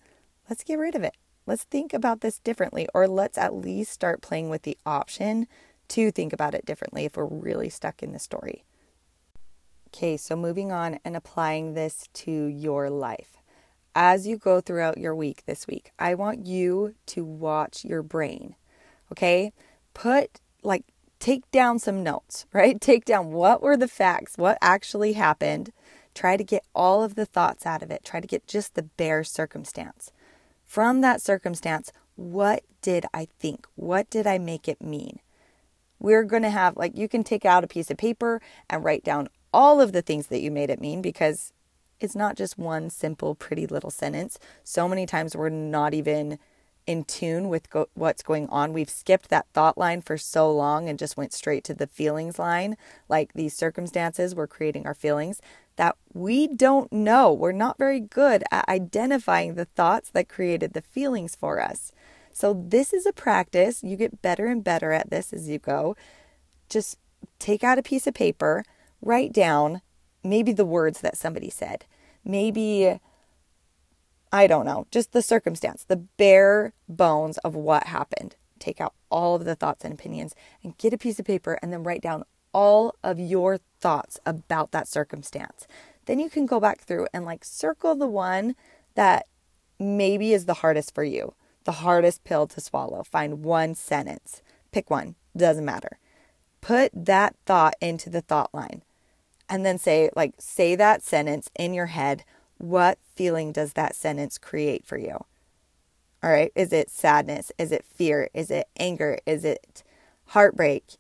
let's 0.50 0.64
get 0.64 0.80
rid 0.80 0.96
of 0.96 1.04
it. 1.04 1.16
Let's 1.46 1.64
think 1.64 1.94
about 1.94 2.22
this 2.22 2.40
differently, 2.40 2.88
or 2.94 3.08
let's 3.08 3.38
at 3.38 3.56
least 3.56 3.92
start 3.92 4.22
playing 4.22 4.50
with 4.50 4.62
the 4.62 4.78
option 4.86 5.48
to 5.90 6.12
think 6.12 6.34
about 6.34 6.56
it 6.56 6.66
differently 6.66 7.06
if 7.06 7.18
we're 7.18 7.26
really 7.26 7.70
stuck 7.70 8.02
in 8.02 8.12
the 8.12 8.20
story. 8.20 8.64
Okay, 9.88 10.18
so 10.18 10.36
moving 10.36 10.72
on 10.72 11.00
and 11.04 11.16
applying 11.16 11.74
this 11.74 12.08
to 12.14 12.32
your 12.32 12.90
life. 12.90 13.38
As 13.96 14.28
you 14.28 14.38
go 14.38 14.62
throughout 14.62 15.00
your 15.00 15.16
week 15.16 15.44
this 15.46 15.66
week, 15.66 15.92
I 15.98 16.14
want 16.14 16.46
you 16.46 16.94
to 17.08 17.26
watch 17.26 17.84
your 17.84 18.04
brain. 18.04 18.56
Okay? 19.12 19.52
Put 19.94 20.40
like 20.62 20.86
take 21.20 21.50
down 21.52 21.80
some 21.80 22.04
notes, 22.04 22.46
right? 22.54 22.80
Take 22.80 23.06
down 23.06 23.32
what 23.32 23.62
were 23.62 23.78
the 23.78 23.88
facts, 23.88 24.38
what 24.38 24.58
actually 24.62 25.14
happened. 25.14 25.72
Try 26.14 26.38
to 26.38 26.44
get 26.44 26.66
all 26.76 27.04
of 27.04 27.16
the 27.16 27.26
thoughts 27.26 27.66
out 27.66 27.82
of 27.82 27.92
it. 27.92 28.04
Try 28.04 28.20
to 28.20 28.28
get 28.28 28.48
just 28.48 28.76
the 28.76 28.84
bare 28.84 29.24
circumstance. 29.24 30.12
From 30.66 31.02
that 31.02 31.22
circumstance, 31.22 31.92
what 32.16 32.64
did 32.82 33.06
I 33.14 33.28
think? 33.40 33.66
What 33.76 34.10
did 34.10 34.28
I 34.28 34.38
make 34.38 34.68
it 34.68 34.82
mean? 34.82 35.20
We're 36.00 36.24
going 36.24 36.44
to 36.44 36.50
have, 36.50 36.78
like, 36.78 36.98
you 36.98 37.08
can 37.08 37.24
take 37.24 37.46
out 37.46 37.64
a 37.64 37.68
piece 37.68 37.92
of 37.92 37.98
paper 37.98 38.42
and 38.70 38.84
write 38.84 39.04
down 39.04 39.30
all 39.54 39.82
of 39.82 39.92
the 39.92 40.02
things 40.02 40.28
that 40.28 40.42
you 40.42 40.52
made 40.52 40.70
it 40.70 40.80
mean 40.82 41.02
because 41.02 41.52
it's 42.00 42.16
not 42.16 42.36
just 42.36 42.58
one 42.58 42.90
simple, 42.90 43.36
pretty 43.36 43.68
little 43.68 43.92
sentence. 43.92 44.40
So 44.64 44.88
many 44.88 45.06
times 45.06 45.36
we're 45.36 45.50
not 45.50 45.94
even 45.94 46.40
in 46.88 47.04
tune 47.04 47.50
with 47.50 47.70
go- 47.70 47.90
what's 47.94 48.24
going 48.24 48.48
on. 48.50 48.74
We've 48.74 48.90
skipped 48.90 49.30
that 49.30 49.46
thought 49.54 49.78
line 49.78 50.02
for 50.02 50.18
so 50.18 50.52
long 50.52 50.90
and 50.90 50.98
just 50.98 51.18
went 51.18 51.34
straight 51.34 51.64
to 51.66 51.74
the 51.74 51.88
feelings 51.88 52.40
line. 52.40 52.78
Like 53.08 53.34
these 53.34 53.56
circumstances, 53.56 54.34
we're 54.34 54.48
creating 54.48 54.88
our 54.88 54.96
feelings 54.96 55.42
that 55.76 55.96
we 56.14 56.48
don't 56.48 56.92
know. 56.92 57.32
We're 57.32 57.52
not 57.52 57.78
very 57.78 58.00
good 58.00 58.44
at 58.52 58.68
identifying 58.68 59.56
the 59.56 59.66
thoughts 59.66 60.10
that 60.12 60.28
created 60.28 60.74
the 60.74 60.82
feelings 60.82 61.36
for 61.36 61.62
us. 61.62 61.92
So, 62.40 62.54
this 62.54 62.94
is 62.94 63.06
a 63.06 63.12
practice. 63.12 63.84
You 63.84 63.98
get 63.98 64.22
better 64.22 64.48
and 64.48 64.64
better 64.64 64.94
at 64.94 65.10
this 65.10 65.34
as 65.34 65.50
you 65.50 65.60
go. 65.60 65.98
Just 66.70 66.98
take 67.38 67.66
out 67.66 67.78
a 67.78 67.84
piece 67.84 68.08
of 68.08 68.14
paper, 68.14 68.64
write 69.02 69.34
down 69.34 69.82
maybe 70.24 70.54
the 70.54 70.64
words 70.64 71.02
that 71.02 71.18
somebody 71.18 71.50
said, 71.50 71.84
maybe 72.24 72.98
I 74.32 74.48
don't 74.48 74.66
know, 74.66 74.88
just 74.90 75.12
the 75.12 75.22
circumstance, 75.22 75.84
the 75.84 75.98
bare 75.98 76.72
bones 76.88 77.40
of 77.40 77.56
what 77.56 77.88
happened. 77.88 78.38
Take 78.58 78.80
out 78.80 78.94
all 79.12 79.36
of 79.36 79.44
the 79.44 79.56
thoughts 79.56 79.84
and 79.84 79.94
opinions 79.94 80.34
and 80.64 80.78
get 80.78 80.94
a 80.94 80.98
piece 80.98 81.20
of 81.20 81.26
paper 81.26 81.60
and 81.62 81.74
then 81.74 81.84
write 81.84 82.02
down 82.02 82.24
all 82.54 82.96
of 83.04 83.20
your 83.20 83.60
thoughts 83.82 84.18
about 84.26 84.72
that 84.72 84.88
circumstance. 84.88 85.68
Then 86.06 86.20
you 86.20 86.30
can 86.30 86.46
go 86.46 86.62
back 86.62 86.80
through 86.80 87.08
and 87.14 87.26
like 87.26 87.44
circle 87.44 87.96
the 87.96 88.08
one 88.08 88.56
that 88.96 89.26
maybe 89.78 90.32
is 90.32 90.46
the 90.46 90.56
hardest 90.56 90.96
for 90.96 91.04
you, 91.04 91.34
the 91.70 91.84
hardest 91.84 92.24
pill 92.24 92.48
to 92.48 92.60
swallow. 92.60 93.04
Find 93.04 93.44
one 93.44 93.76
sentence, 93.76 94.42
pick 94.72 94.90
one, 94.90 95.14
doesn't 95.38 95.64
matter. 95.64 96.00
Put 96.62 96.90
that 96.96 97.36
thought 97.46 97.76
into 97.80 98.10
the 98.10 98.22
thought 98.22 98.52
line 98.56 98.82
and 99.48 99.64
then 99.64 99.78
say, 99.78 100.10
like, 100.16 100.34
say 100.40 100.76
that 100.76 101.04
sentence 101.04 101.52
in 101.60 101.76
your 101.76 101.86
head 101.86 102.24
what 102.58 102.98
feeling 103.16 103.52
does 103.52 103.74
that 103.74 103.96
sentence 103.96 104.40
create 104.40 104.84
for 104.84 104.98
you? 104.98 105.24
All 106.24 106.32
right. 106.32 106.52
Is 106.56 106.74
it 106.74 106.90
sadness? 106.90 107.52
Is 107.60 107.72
it 107.72 107.86
fear? 107.86 108.30
Is 108.34 108.50
it 108.50 108.68
anger? 108.80 109.20
Is 109.28 109.46
it 109.46 109.84
heartbreak? 110.30 110.96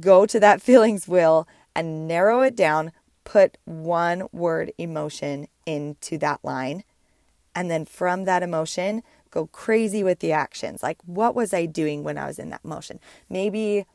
Go 0.00 0.24
to 0.24 0.40
that 0.40 0.62
feelings 0.68 1.06
wheel 1.06 1.46
and 1.76 2.08
narrow 2.08 2.40
it 2.40 2.56
down. 2.56 2.92
Put 3.24 3.58
one 3.66 4.28
word 4.32 4.72
emotion 4.78 5.46
into 5.66 6.16
that 6.18 6.40
line. 6.42 6.84
And 7.54 7.70
then 7.70 7.84
from 7.84 8.24
that 8.24 8.42
emotion, 8.42 9.02
go 9.30 9.46
crazy 9.46 10.02
with 10.02 10.20
the 10.20 10.32
actions. 10.32 10.82
Like, 10.82 10.98
what 11.04 11.34
was 11.34 11.54
I 11.54 11.66
doing 11.66 12.04
when 12.04 12.18
I 12.18 12.26
was 12.26 12.38
in 12.38 12.50
that 12.50 12.64
motion? 12.64 13.00
Maybe 13.28 13.86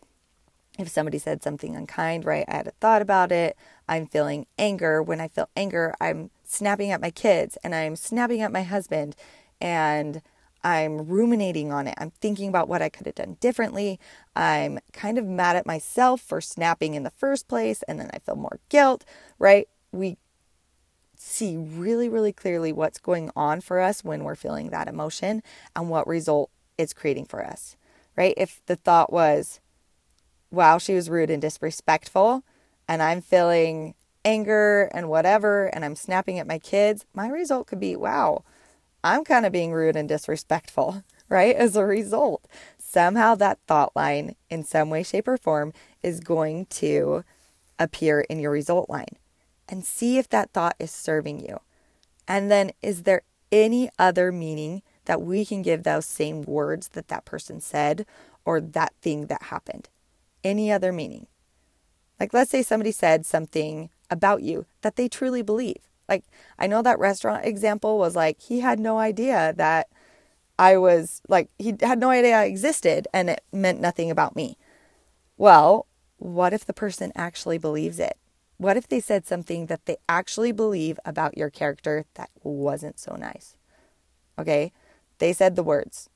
if 0.78 0.90
somebody 0.90 1.18
said 1.18 1.42
something 1.42 1.76
unkind, 1.76 2.26
right? 2.26 2.46
I 2.48 2.58
had 2.58 2.68
a 2.68 2.72
thought 2.72 3.02
about 3.02 3.32
it. 3.32 3.56
I'm 3.88 4.08
feeling 4.08 4.46
anger. 4.58 5.02
When 5.02 5.22
I 5.22 5.28
feel 5.28 5.50
anger, 5.56 5.94
I'm 6.02 6.32
snapping 6.44 6.92
at 6.92 7.02
my 7.02 7.12
kids 7.12 7.58
and 7.64 7.74
I'm 7.74 7.96
snapping 7.96 8.42
at 8.42 8.52
my 8.52 8.64
husband 8.64 9.16
and 9.62 10.22
I'm 10.64 11.06
ruminating 11.08 11.72
on 11.72 11.88
it. 11.88 11.94
I'm 11.98 12.12
thinking 12.12 12.50
about 12.50 12.68
what 12.68 12.82
I 12.82 12.90
could 12.90 13.06
have 13.06 13.16
done 13.16 13.38
differently. 13.40 14.00
I'm 14.36 14.80
kind 14.94 15.18
of 15.18 15.26
mad 15.26 15.56
at 15.56 15.66
myself 15.66 16.22
for 16.22 16.42
snapping 16.42 16.96
in 16.96 17.04
the 17.04 17.12
first 17.12 17.48
place 17.48 17.84
and 17.84 18.00
then 18.00 18.10
I 18.14 18.20
feel 18.20 18.36
more 18.36 18.60
guilt, 18.70 19.06
right? 19.38 19.68
We 19.92 20.18
see 21.26 21.58
really, 21.58 22.08
really 22.08 22.32
clearly 22.32 22.72
what's 22.72 23.00
going 23.00 23.32
on 23.36 23.60
for 23.60 23.80
us 23.80 24.04
when 24.04 24.24
we're 24.24 24.36
feeling 24.36 24.70
that 24.70 24.88
emotion 24.88 25.42
and 25.76 25.90
what 25.90 26.08
result 26.08 26.52
it's 26.78 26.94
creating 26.94 27.26
for 27.26 27.44
us, 27.44 27.76
right? 28.16 28.36
If 28.38 28.62
the 28.68 28.76
thought 28.76 29.12
was, 29.12 29.60
wow, 30.52 30.78
she 30.78 30.94
was 30.94 31.10
rude 31.10 31.32
and 31.32 31.42
disrespectful, 31.42 32.44
and 32.88 33.02
I'm 33.02 33.22
feeling 33.22 33.96
anger 34.24 34.90
and 34.94 35.10
whatever, 35.10 35.68
and 35.68 35.84
I'm 35.84 35.96
snapping 35.96 36.38
at 36.38 36.48
my 36.48 36.60
kids, 36.60 37.06
my 37.14 37.28
result 37.28 37.68
could 37.68 37.80
be, 37.80 37.96
wow, 37.96 38.44
I'm 39.04 39.24
kind 39.24 39.46
of 39.46 39.52
being 39.52 39.74
rude 39.74 39.96
and 39.96 40.08
disrespectful, 40.08 41.04
right? 41.30 41.56
As 41.56 41.76
a 41.76 41.86
result, 41.86 42.48
somehow 42.78 43.34
that 43.36 43.60
thought 43.68 43.96
line, 43.96 44.36
in 44.50 44.64
some 44.64 44.92
way, 44.92 45.02
shape, 45.02 45.28
or 45.28 45.38
form, 45.38 45.74
is 46.04 46.20
going 46.20 46.68
to 46.68 47.24
appear 47.80 48.22
in 48.22 48.40
your 48.40 48.52
result 48.52 48.90
line. 48.90 49.18
And 49.68 49.84
see 49.84 50.18
if 50.18 50.30
that 50.30 50.52
thought 50.52 50.76
is 50.80 50.92
serving 50.92 51.40
you. 51.40 51.60
And 52.28 52.52
then, 52.52 52.72
is 52.82 53.04
there 53.04 53.24
any 53.52 53.90
other 53.98 54.32
meaning 54.32 54.82
that 55.06 55.22
we 55.22 55.46
can 55.46 55.62
give 55.62 55.84
those 55.84 56.06
same 56.06 56.44
words 56.44 56.90
that 56.90 57.08
that 57.08 57.26
person 57.26 57.60
said 57.62 58.06
or 58.44 58.60
that 58.62 58.94
thing 59.02 59.28
that 59.28 59.44
happened? 59.44 59.90
Any 60.44 60.72
other 60.72 60.92
meaning? 60.92 61.28
Like, 62.20 62.34
let's 62.34 62.52
say 62.52 62.62
somebody 62.62 62.92
said 62.92 63.26
something 63.26 63.90
about 64.10 64.42
you 64.42 64.66
that 64.82 64.96
they 64.96 65.08
truly 65.08 65.42
believe. 65.42 65.90
Like, 66.08 66.24
I 66.60 66.68
know 66.68 66.82
that 66.82 67.00
restaurant 67.00 67.46
example 67.46 67.98
was 67.98 68.16
like, 68.16 68.40
he 68.40 68.60
had 68.60 68.80
no 68.80 69.00
idea 69.00 69.54
that 69.58 69.88
I 70.58 70.78
was 70.78 71.22
like, 71.28 71.50
he 71.58 71.76
had 71.82 72.00
no 72.00 72.10
idea 72.10 72.38
I 72.38 72.46
existed 72.46 73.08
and 73.14 73.30
it 73.30 73.44
meant 73.52 73.82
nothing 73.82 74.12
about 74.12 74.36
me. 74.36 74.58
Well, 75.38 75.88
what 76.18 76.54
if 76.54 76.66
the 76.66 76.74
person 76.74 77.12
actually 77.16 77.58
believes 77.58 78.00
it? 78.00 78.18
What 78.58 78.78
if 78.78 78.88
they 78.88 79.00
said 79.00 79.26
something 79.26 79.66
that 79.66 79.86
they 79.86 79.98
actually 80.08 80.52
believe 80.52 81.00
about 81.06 81.38
your 81.38 81.50
character 81.50 82.06
that 82.14 82.30
wasn't 82.44 83.00
so 83.00 83.16
nice? 83.16 83.58
Okay, 84.40 84.72
they 85.18 85.34
said 85.34 85.56
the 85.56 85.64
words, 85.64 86.10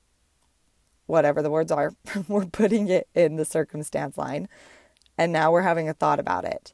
whatever 1.05 1.41
the 1.41 1.49
words 1.49 1.71
are, 1.71 1.93
we're 2.27 2.45
putting 2.45 2.87
it 2.87 3.07
in 3.13 3.35
the 3.35 3.45
circumstance 3.45 4.17
line, 4.17 4.47
and 5.17 5.33
now 5.33 5.51
we're 5.51 5.63
having 5.63 5.89
a 5.89 5.93
thought 5.93 6.19
about 6.19 6.45
it. 6.45 6.73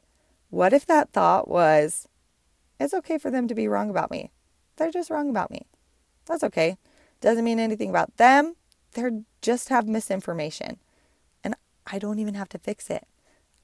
What 0.50 0.72
if 0.72 0.86
that 0.86 1.12
thought 1.12 1.48
was, 1.48 2.08
it's 2.78 2.94
okay 2.94 3.18
for 3.18 3.30
them 3.30 3.48
to 3.48 3.54
be 3.54 3.66
wrong 3.66 3.90
about 3.90 4.10
me? 4.10 4.30
They're 4.76 4.90
just 4.90 5.10
wrong 5.10 5.30
about 5.30 5.50
me. 5.50 5.66
That's 6.26 6.44
okay. 6.44 6.76
Doesn't 7.20 7.44
mean 7.44 7.58
anything 7.58 7.90
about 7.90 8.16
them. 8.18 8.54
They're 8.92 9.22
just 9.42 9.68
have 9.70 9.88
misinformation. 9.88 10.78
And 11.42 11.56
I 11.86 11.98
don't 11.98 12.18
even 12.18 12.34
have 12.34 12.48
to 12.50 12.58
fix 12.58 12.90
it. 12.90 13.06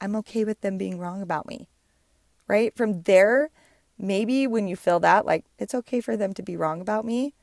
I'm 0.01 0.17
okay 0.17 0.45
with 0.45 0.61
them 0.62 0.79
being 0.79 0.99
wrong 0.99 1.23
about 1.23 1.47
me. 1.47 1.69
Right? 2.48 2.74
From 2.76 3.02
there, 3.02 3.50
maybe 3.98 4.46
when 4.46 4.68
you 4.68 4.76
feel 4.76 5.00
that, 5.00 5.24
like, 5.24 5.44
it's 5.59 5.74
okay 5.74 6.00
for 6.00 6.16
them 6.16 6.35
to 6.35 6.42
be 6.42 6.57
wrong 6.57 6.81
about 6.81 7.05
me, 7.05 7.35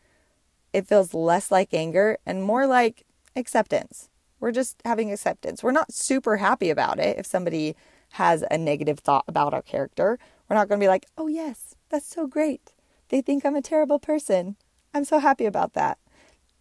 it 0.74 0.88
feels 0.88 1.14
less 1.14 1.52
like 1.52 1.74
anger 1.74 2.18
and 2.26 2.44
more 2.44 2.68
like 2.68 3.06
acceptance. 3.36 4.10
We're 4.40 4.52
just 4.52 4.82
having 4.86 5.12
acceptance. 5.12 5.64
We're 5.64 5.72
not 5.72 5.94
super 5.94 6.38
happy 6.38 6.70
about 6.70 7.00
it 7.00 7.18
if 7.18 7.26
somebody 7.26 7.76
has 8.14 8.44
a 8.50 8.58
negative 8.58 9.00
thought 9.00 9.26
about 9.28 9.54
our 9.54 9.62
character. 9.62 10.20
We're 10.48 10.56
not 10.56 10.68
going 10.68 10.80
to 10.80 10.84
be 10.84 10.88
like, 10.88 11.06
oh, 11.18 11.28
yes, 11.28 11.76
that's 11.90 12.08
so 12.08 12.28
great. 12.28 12.74
They 13.10 13.22
think 13.22 13.46
I'm 13.46 13.56
a 13.56 13.62
terrible 13.62 14.00
person. 14.00 14.56
I'm 14.94 15.06
so 15.06 15.20
happy 15.20 15.46
about 15.46 15.74
that. 15.74 15.98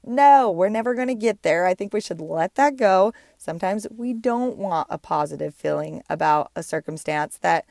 No, 0.05 0.51
we're 0.51 0.69
never 0.69 0.95
going 0.95 1.09
to 1.09 1.15
get 1.15 1.43
there. 1.43 1.67
I 1.67 1.75
think 1.75 1.93
we 1.93 2.01
should 2.01 2.21
let 2.21 2.55
that 2.55 2.77
go. 2.77 3.13
Sometimes 3.37 3.87
we 3.91 4.15
don't 4.15 4.57
want 4.57 4.87
a 4.91 4.99
positive 4.99 5.55
feeling 5.55 6.03
about 6.09 6.51
a 6.57 6.63
circumstance 6.63 7.39
that 7.39 7.67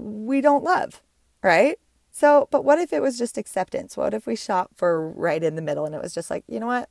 we 0.00 0.40
don't 0.40 0.64
love, 0.64 1.02
right? 1.42 1.78
So, 2.10 2.48
but 2.50 2.64
what 2.64 2.78
if 2.78 2.92
it 2.92 3.00
was 3.00 3.18
just 3.18 3.38
acceptance? 3.38 3.96
What 3.96 4.14
if 4.14 4.26
we 4.26 4.36
shot 4.36 4.70
for 4.74 5.10
right 5.10 5.42
in 5.42 5.54
the 5.54 5.62
middle 5.62 5.84
and 5.84 5.94
it 5.94 6.02
was 6.02 6.14
just 6.14 6.30
like, 6.30 6.44
you 6.48 6.58
know 6.58 6.66
what? 6.66 6.88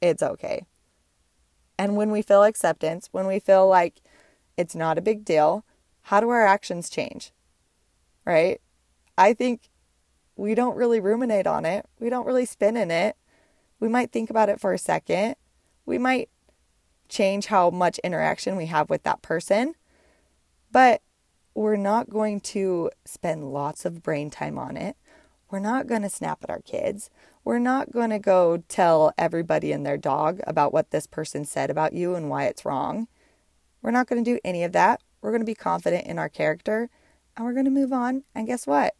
It's 0.00 0.22
okay. 0.22 0.64
And 1.78 1.96
when 1.96 2.10
we 2.10 2.22
feel 2.22 2.42
acceptance, 2.42 3.08
when 3.12 3.26
we 3.26 3.38
feel 3.38 3.68
like 3.68 4.00
it's 4.56 4.74
not 4.74 4.98
a 4.98 5.02
big 5.02 5.24
deal. 5.24 5.64
How 6.02 6.20
do 6.20 6.28
our 6.28 6.46
actions 6.46 6.90
change? 6.90 7.32
Right? 8.24 8.60
I 9.16 9.34
think 9.34 9.68
we 10.36 10.54
don't 10.54 10.76
really 10.76 11.00
ruminate 11.00 11.46
on 11.46 11.64
it. 11.64 11.86
We 11.98 12.10
don't 12.10 12.26
really 12.26 12.46
spin 12.46 12.76
in 12.76 12.90
it. 12.90 13.16
We 13.80 13.88
might 13.88 14.12
think 14.12 14.30
about 14.30 14.48
it 14.48 14.60
for 14.60 14.72
a 14.72 14.78
second. 14.78 15.36
We 15.84 15.98
might 15.98 16.28
change 17.08 17.46
how 17.46 17.70
much 17.70 17.98
interaction 17.98 18.56
we 18.56 18.66
have 18.66 18.88
with 18.88 19.02
that 19.02 19.22
person. 19.22 19.74
But 20.70 21.02
we're 21.54 21.76
not 21.76 22.10
going 22.10 22.40
to 22.40 22.90
spend 23.04 23.52
lots 23.52 23.84
of 23.84 24.02
brain 24.02 24.30
time 24.30 24.58
on 24.58 24.76
it. 24.76 24.96
We're 25.50 25.58
not 25.58 25.86
going 25.86 26.02
to 26.02 26.08
snap 26.08 26.38
at 26.42 26.50
our 26.50 26.60
kids. 26.60 27.10
We're 27.44 27.58
not 27.58 27.92
going 27.92 28.10
to 28.10 28.18
go 28.18 28.62
tell 28.68 29.12
everybody 29.18 29.72
and 29.72 29.84
their 29.84 29.98
dog 29.98 30.40
about 30.46 30.72
what 30.72 30.90
this 30.90 31.06
person 31.06 31.44
said 31.44 31.70
about 31.70 31.92
you 31.92 32.14
and 32.14 32.30
why 32.30 32.44
it's 32.44 32.64
wrong. 32.64 33.08
We're 33.82 33.90
not 33.90 34.06
going 34.06 34.24
to 34.24 34.30
do 34.30 34.40
any 34.44 34.64
of 34.64 34.72
that. 34.72 35.02
We're 35.20 35.30
going 35.30 35.42
to 35.42 35.46
be 35.46 35.54
confident 35.54 36.06
in 36.06 36.18
our 36.18 36.28
character 36.28 36.88
and 37.36 37.44
we're 37.44 37.52
going 37.52 37.66
to 37.66 37.70
move 37.70 37.92
on. 37.92 38.24
And 38.34 38.46
guess 38.46 38.66
what? 38.66 38.94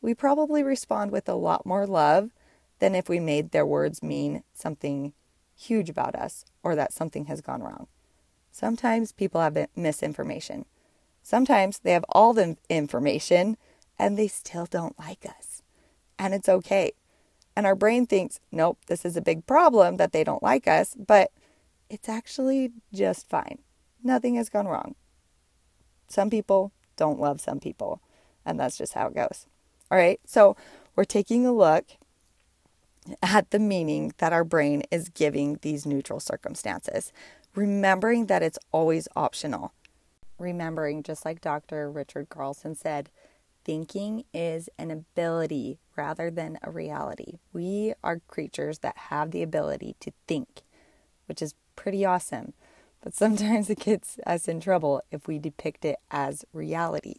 We 0.00 0.14
probably 0.14 0.62
respond 0.62 1.12
with 1.12 1.28
a 1.28 1.34
lot 1.34 1.64
more 1.64 1.86
love 1.86 2.30
than 2.78 2.94
if 2.94 3.08
we 3.08 3.20
made 3.20 3.50
their 3.50 3.66
words 3.66 4.02
mean 4.02 4.42
something 4.52 5.12
huge 5.56 5.88
about 5.88 6.14
us 6.14 6.44
or 6.62 6.74
that 6.74 6.92
something 6.92 7.26
has 7.26 7.40
gone 7.40 7.62
wrong. 7.62 7.86
Sometimes 8.50 9.12
people 9.12 9.40
have 9.40 9.56
misinformation. 9.76 10.64
Sometimes 11.24 11.78
they 11.78 11.92
have 11.92 12.04
all 12.10 12.34
the 12.34 12.58
information 12.68 13.56
and 13.98 14.18
they 14.18 14.28
still 14.28 14.66
don't 14.66 14.96
like 14.98 15.24
us. 15.24 15.62
And 16.18 16.34
it's 16.34 16.50
okay. 16.50 16.92
And 17.56 17.64
our 17.64 17.74
brain 17.74 18.06
thinks, 18.06 18.40
nope, 18.52 18.78
this 18.88 19.06
is 19.06 19.16
a 19.16 19.22
big 19.22 19.46
problem 19.46 19.96
that 19.96 20.12
they 20.12 20.22
don't 20.22 20.42
like 20.42 20.68
us, 20.68 20.94
but 20.94 21.32
it's 21.88 22.10
actually 22.10 22.72
just 22.92 23.26
fine. 23.28 23.58
Nothing 24.02 24.34
has 24.34 24.50
gone 24.50 24.68
wrong. 24.68 24.96
Some 26.08 26.28
people 26.28 26.72
don't 26.96 27.18
love 27.18 27.40
some 27.40 27.58
people, 27.58 28.02
and 28.44 28.60
that's 28.60 28.76
just 28.76 28.92
how 28.92 29.06
it 29.06 29.14
goes. 29.14 29.46
All 29.90 29.96
right, 29.96 30.20
so 30.26 30.56
we're 30.94 31.04
taking 31.04 31.46
a 31.46 31.52
look 31.52 31.86
at 33.22 33.50
the 33.50 33.58
meaning 33.58 34.12
that 34.18 34.32
our 34.32 34.44
brain 34.44 34.82
is 34.90 35.08
giving 35.08 35.58
these 35.62 35.86
neutral 35.86 36.20
circumstances, 36.20 37.12
remembering 37.54 38.26
that 38.26 38.42
it's 38.42 38.58
always 38.72 39.08
optional. 39.16 39.72
Remembering, 40.44 41.02
just 41.02 41.24
like 41.24 41.40
Dr. 41.40 41.90
Richard 41.90 42.28
Carlson 42.28 42.74
said, 42.74 43.10
thinking 43.64 44.24
is 44.34 44.68
an 44.78 44.90
ability 44.90 45.78
rather 45.96 46.30
than 46.30 46.58
a 46.62 46.70
reality. 46.70 47.38
We 47.52 47.94
are 48.04 48.20
creatures 48.28 48.80
that 48.80 48.96
have 49.08 49.30
the 49.30 49.42
ability 49.42 49.96
to 50.00 50.12
think, 50.28 50.62
which 51.26 51.40
is 51.40 51.54
pretty 51.76 52.04
awesome. 52.04 52.52
But 53.00 53.14
sometimes 53.14 53.70
it 53.70 53.80
gets 53.80 54.18
us 54.26 54.46
in 54.46 54.60
trouble 54.60 55.02
if 55.10 55.26
we 55.26 55.38
depict 55.38 55.84
it 55.84 55.96
as 56.10 56.44
reality. 56.52 57.16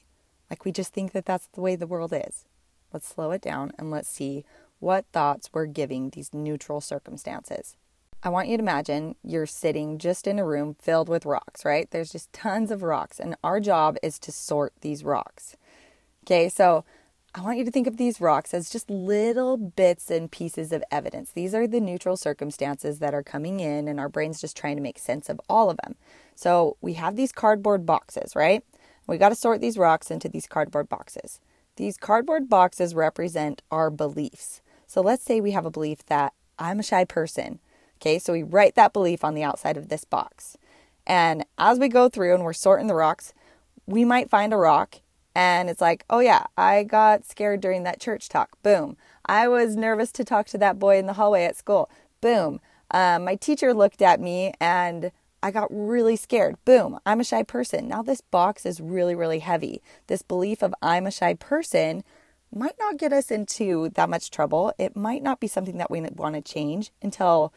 Like 0.49 0.63
we 0.63 0.71
just 0.71 0.93
think 0.93 1.11
that 1.13 1.25
that's 1.25 1.47
the 1.47 1.61
way 1.61 1.75
the 1.75 1.88
world 1.88 2.13
is. 2.13 2.45
Let's 2.93 3.07
slow 3.07 3.31
it 3.31 3.41
down 3.41 3.71
and 3.79 3.89
let's 3.89 4.09
see 4.09 4.45
what 4.79 5.05
thoughts 5.11 5.49
we're 5.51 5.65
giving 5.65 6.11
these 6.11 6.33
neutral 6.33 6.79
circumstances. 6.79 7.75
I 8.23 8.30
want 8.30 8.47
you 8.47 8.58
to 8.58 8.63
imagine 8.63 9.15
you're 9.23 9.45
sitting 9.45 9.99
just 9.99 10.25
in 10.25 10.39
a 10.39 10.45
room 10.45 10.75
filled 10.80 11.10
with 11.10 11.25
rocks, 11.25 11.63
right? 11.63 11.89
There's 11.91 12.12
just 12.12 12.34
tons 12.34 12.71
of 12.71 12.82
rocks, 12.82 13.19
and 13.19 13.36
our 13.43 13.60
job 13.60 13.97
is 14.01 14.17
to 14.19 14.32
sort 14.32 14.73
these 14.82 15.04
rocks. 15.04 15.56
Okay, 16.25 16.49
so 16.49 16.84
I 17.36 17.41
want 17.41 17.58
you 17.58 17.65
to 17.65 17.71
think 17.71 17.86
of 17.86 17.97
these 17.97 18.21
rocks 18.21 18.54
as 18.54 18.69
just 18.69 18.89
little 18.89 19.58
bits 19.58 20.10
and 20.10 20.32
pieces 20.32 20.71
of 20.71 20.84
evidence. 20.89 21.32
These 21.32 21.54
are 21.54 21.67
the 21.67 21.82
neutral 21.82 22.17
circumstances 22.17 22.99
that 22.99 23.13
are 23.13 23.21
coming 23.21 23.60
in, 23.60 23.88
and 23.88 23.99
our 23.99 24.10
brain's 24.10 24.41
just 24.41 24.58
trying 24.58 24.78
to 24.78 24.82
make 24.82 24.97
sense 24.97 25.30
of 25.30 25.39
all 25.49 25.69
of 25.69 25.78
them. 25.84 25.95
So 26.34 26.78
we 26.82 26.93
have 26.93 27.15
these 27.15 27.32
cardboard 27.32 27.86
boxes, 27.86 28.36
right? 28.36 28.63
We 29.06 29.17
got 29.17 29.30
to 29.30 29.36
sort 29.36 29.62
these 29.62 29.78
rocks 29.78 30.10
into 30.10 30.30
these 30.30 30.47
cardboard 30.47 30.89
boxes. 30.89 31.39
These 31.75 31.97
cardboard 31.97 32.49
boxes 32.49 32.95
represent 32.95 33.62
our 33.69 33.89
beliefs. 33.89 34.62
So 34.88 35.01
let's 35.01 35.23
say 35.23 35.41
we 35.41 35.51
have 35.51 35.65
a 35.65 35.71
belief 35.71 36.06
that 36.06 36.34
I'm 36.58 36.80
a 36.80 36.84
shy 36.84 37.04
person. 37.04 37.60
Okay, 37.97 38.19
so 38.19 38.34
we 38.34 38.43
write 38.43 38.75
that 38.75 38.93
belief 38.93 39.23
on 39.23 39.36
the 39.36 39.43
outside 39.43 39.77
of 39.77 39.89
this 39.89 40.03
box. 40.03 40.58
And 41.08 41.45
as 41.58 41.79
we 41.79 41.88
go 41.88 42.10
through 42.10 42.34
and 42.34 42.43
we're 42.43 42.53
sorting 42.53 42.88
the 42.88 42.95
rocks, 42.95 43.34
we 43.86 44.03
might 44.03 44.29
find 44.29 44.53
a 44.53 44.58
rock 44.58 45.01
and 45.36 45.69
it's 45.69 45.81
like, 45.81 46.05
oh 46.10 46.19
yeah, 46.19 46.45
I 46.58 46.84
got 46.84 47.25
scared 47.25 47.60
during 47.60 47.84
that 47.84 47.99
church 47.99 48.29
talk. 48.29 48.58
Boom. 48.63 48.95
I 49.25 49.47
was 49.47 49.75
nervous 49.75 50.12
to 50.13 50.23
talk 50.23 50.47
to 50.47 50.58
that 50.60 50.79
boy 50.79 50.97
in 50.97 51.08
the 51.08 51.13
hallway 51.13 51.43
at 51.43 51.58
school. 51.58 51.89
Boom. 52.21 52.62
Um, 52.91 53.25
my 53.25 53.36
teacher 53.36 53.73
looked 53.73 54.01
at 54.01 54.21
me 54.21 54.53
and 54.62 55.12
I 55.43 55.51
got 55.51 55.67
really 55.69 56.15
scared. 56.15 56.55
Boom. 56.63 56.99
I'm 57.05 57.19
a 57.19 57.25
shy 57.25 57.43
person. 57.43 57.88
Now 57.88 58.01
this 58.01 58.21
box 58.21 58.65
is 58.65 58.79
really, 58.79 59.13
really 59.13 59.39
heavy. 59.39 59.81
This 60.08 60.21
belief 60.21 60.63
of 60.63 60.73
I'm 60.81 61.05
a 61.05 61.12
shy 61.12 61.34
person 61.34 62.03
might 62.53 62.75
not 62.79 62.97
get 62.97 63.12
us 63.12 63.29
into 63.29 63.89
that 63.89 64.10
much 64.10 64.31
trouble. 64.31 64.73
It 64.79 64.95
might 64.95 65.21
not 65.21 65.41
be 65.41 65.47
something 65.47 65.77
that 65.77 65.91
we 65.91 65.99
want 66.01 66.36
to 66.36 66.41
change 66.41 66.91
until 67.01 67.53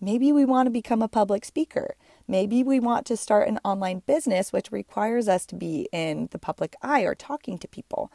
maybe 0.00 0.32
we 0.32 0.44
want 0.44 0.66
to 0.66 0.70
become 0.70 1.02
a 1.02 1.08
public 1.08 1.44
speaker. 1.44 1.94
Maybe 2.26 2.62
we 2.62 2.78
want 2.78 3.06
to 3.06 3.16
start 3.16 3.48
an 3.48 3.58
online 3.64 4.02
business, 4.06 4.52
which 4.52 4.70
requires 4.70 5.28
us 5.28 5.46
to 5.46 5.54
be 5.54 5.88
in 5.92 6.28
the 6.30 6.38
public 6.38 6.76
eye 6.82 7.02
or 7.02 7.14
talking 7.14 7.58
to 7.58 7.68
people, 7.68 8.12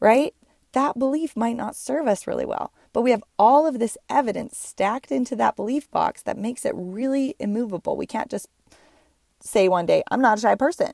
right? 0.00 0.34
That 0.72 0.98
belief 0.98 1.36
might 1.36 1.56
not 1.56 1.76
serve 1.76 2.06
us 2.06 2.26
really 2.26 2.46
well. 2.46 2.72
But 2.92 3.02
we 3.02 3.10
have 3.10 3.24
all 3.38 3.66
of 3.66 3.78
this 3.78 3.98
evidence 4.08 4.56
stacked 4.58 5.12
into 5.12 5.36
that 5.36 5.56
belief 5.56 5.90
box 5.90 6.22
that 6.22 6.38
makes 6.38 6.64
it 6.64 6.72
really 6.74 7.34
immovable. 7.38 7.96
We 7.96 8.06
can't 8.06 8.30
just 8.30 8.48
say 9.40 9.68
one 9.68 9.86
day, 9.86 10.02
I'm 10.10 10.20
not 10.22 10.38
a 10.38 10.40
shy 10.40 10.54
person. 10.54 10.92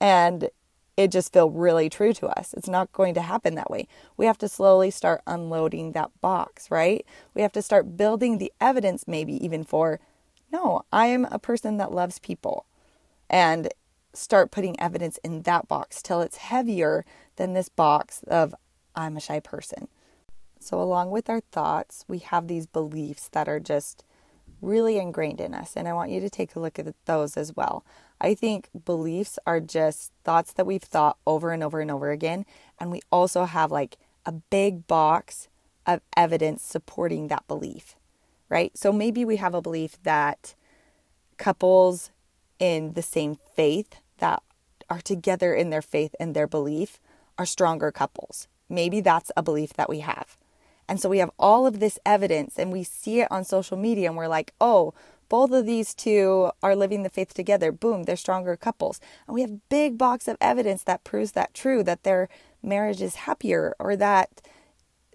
And 0.00 0.50
it 0.96 1.10
just 1.10 1.32
feel 1.32 1.50
really 1.50 1.88
true 1.90 2.12
to 2.14 2.26
us. 2.26 2.54
It's 2.54 2.68
not 2.68 2.92
going 2.92 3.14
to 3.14 3.22
happen 3.22 3.54
that 3.54 3.70
way. 3.70 3.86
We 4.16 4.26
have 4.26 4.38
to 4.38 4.48
slowly 4.48 4.90
start 4.90 5.22
unloading 5.26 5.92
that 5.92 6.10
box, 6.20 6.70
right? 6.70 7.04
We 7.34 7.42
have 7.42 7.52
to 7.52 7.62
start 7.62 7.96
building 7.96 8.38
the 8.38 8.52
evidence, 8.60 9.04
maybe 9.06 9.44
even 9.44 9.64
for 9.64 10.00
no, 10.52 10.82
I 10.92 11.06
am 11.06 11.26
a 11.26 11.38
person 11.38 11.76
that 11.78 11.92
loves 11.92 12.18
people. 12.18 12.66
And 13.28 13.68
start 14.16 14.50
putting 14.50 14.78
evidence 14.80 15.18
in 15.22 15.42
that 15.42 15.68
box 15.68 16.02
till 16.02 16.20
it's 16.20 16.36
heavier 16.36 17.04
than 17.36 17.52
this 17.52 17.68
box 17.68 18.22
of 18.26 18.54
I'm 18.94 19.16
a 19.16 19.20
shy 19.20 19.40
person. 19.40 19.88
So, 20.58 20.80
along 20.80 21.10
with 21.10 21.28
our 21.28 21.40
thoughts, 21.52 22.04
we 22.08 22.18
have 22.18 22.48
these 22.48 22.66
beliefs 22.66 23.28
that 23.28 23.48
are 23.48 23.60
just 23.60 24.04
really 24.62 24.98
ingrained 24.98 25.40
in 25.40 25.54
us. 25.54 25.76
And 25.76 25.86
I 25.86 25.92
want 25.92 26.10
you 26.10 26.20
to 26.20 26.30
take 26.30 26.56
a 26.56 26.60
look 26.60 26.78
at 26.78 26.94
those 27.04 27.36
as 27.36 27.54
well. 27.54 27.84
I 28.20 28.34
think 28.34 28.68
beliefs 28.84 29.38
are 29.46 29.60
just 29.60 30.12
thoughts 30.24 30.52
that 30.54 30.66
we've 30.66 30.82
thought 30.82 31.18
over 31.26 31.52
and 31.52 31.62
over 31.62 31.80
and 31.80 31.90
over 31.90 32.10
again. 32.10 32.46
And 32.78 32.90
we 32.90 33.02
also 33.12 33.44
have 33.44 33.70
like 33.70 33.96
a 34.24 34.32
big 34.32 34.86
box 34.86 35.48
of 35.86 36.00
evidence 36.16 36.62
supporting 36.62 37.28
that 37.28 37.46
belief 37.46 37.96
right? 38.48 38.76
So 38.76 38.92
maybe 38.92 39.24
we 39.24 39.36
have 39.36 39.54
a 39.54 39.62
belief 39.62 40.00
that 40.02 40.54
couples 41.36 42.10
in 42.58 42.94
the 42.94 43.02
same 43.02 43.36
faith 43.54 43.96
that 44.18 44.42
are 44.88 45.00
together 45.00 45.54
in 45.54 45.70
their 45.70 45.82
faith 45.82 46.14
and 46.20 46.34
their 46.34 46.46
belief 46.46 46.98
are 47.38 47.46
stronger 47.46 47.90
couples. 47.90 48.48
Maybe 48.68 49.00
that's 49.00 49.30
a 49.36 49.42
belief 49.42 49.74
that 49.74 49.88
we 49.88 50.00
have. 50.00 50.36
And 50.88 51.00
so 51.00 51.08
we 51.08 51.18
have 51.18 51.30
all 51.38 51.66
of 51.66 51.80
this 51.80 51.98
evidence 52.06 52.58
and 52.58 52.72
we 52.72 52.84
see 52.84 53.20
it 53.20 53.30
on 53.30 53.44
social 53.44 53.76
media 53.76 54.08
and 54.08 54.16
we're 54.16 54.28
like, 54.28 54.54
oh, 54.60 54.94
both 55.28 55.50
of 55.50 55.66
these 55.66 55.94
two 55.94 56.50
are 56.62 56.76
living 56.76 57.02
the 57.02 57.08
faith 57.08 57.34
together. 57.34 57.72
Boom, 57.72 58.04
they're 58.04 58.16
stronger 58.16 58.56
couples. 58.56 59.00
And 59.26 59.34
we 59.34 59.42
have 59.42 59.68
big 59.68 59.98
box 59.98 60.28
of 60.28 60.36
evidence 60.40 60.82
that 60.84 61.04
proves 61.04 61.32
that 61.32 61.54
true, 61.54 61.82
that 61.82 62.02
their 62.02 62.28
marriage 62.62 63.02
is 63.02 63.16
happier 63.16 63.74
or 63.78 63.96
that 63.96 64.42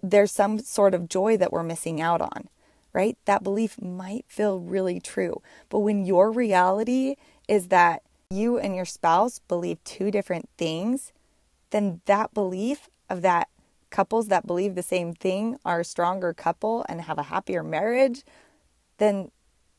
there's 0.02 0.32
some 0.32 0.58
sort 0.58 0.94
of 0.94 1.08
joy 1.08 1.36
that 1.36 1.52
we're 1.52 1.62
missing 1.62 2.00
out 2.00 2.20
on 2.20 2.48
right? 2.92 3.16
That 3.24 3.42
belief 3.42 3.80
might 3.80 4.26
feel 4.28 4.60
really 4.60 5.00
true. 5.00 5.40
But 5.68 5.80
when 5.80 6.04
your 6.04 6.30
reality 6.30 7.16
is 7.48 7.68
that 7.68 8.02
you 8.30 8.58
and 8.58 8.74
your 8.74 8.84
spouse 8.84 9.40
believe 9.48 9.82
two 9.84 10.10
different 10.10 10.48
things, 10.56 11.12
then 11.70 12.00
that 12.06 12.34
belief 12.34 12.88
of 13.08 13.22
that 13.22 13.48
couples 13.90 14.28
that 14.28 14.46
believe 14.46 14.74
the 14.74 14.82
same 14.82 15.12
thing 15.12 15.58
are 15.64 15.80
a 15.80 15.84
stronger 15.84 16.32
couple 16.32 16.84
and 16.88 17.02
have 17.02 17.18
a 17.18 17.24
happier 17.24 17.62
marriage, 17.62 18.24
then 18.98 19.30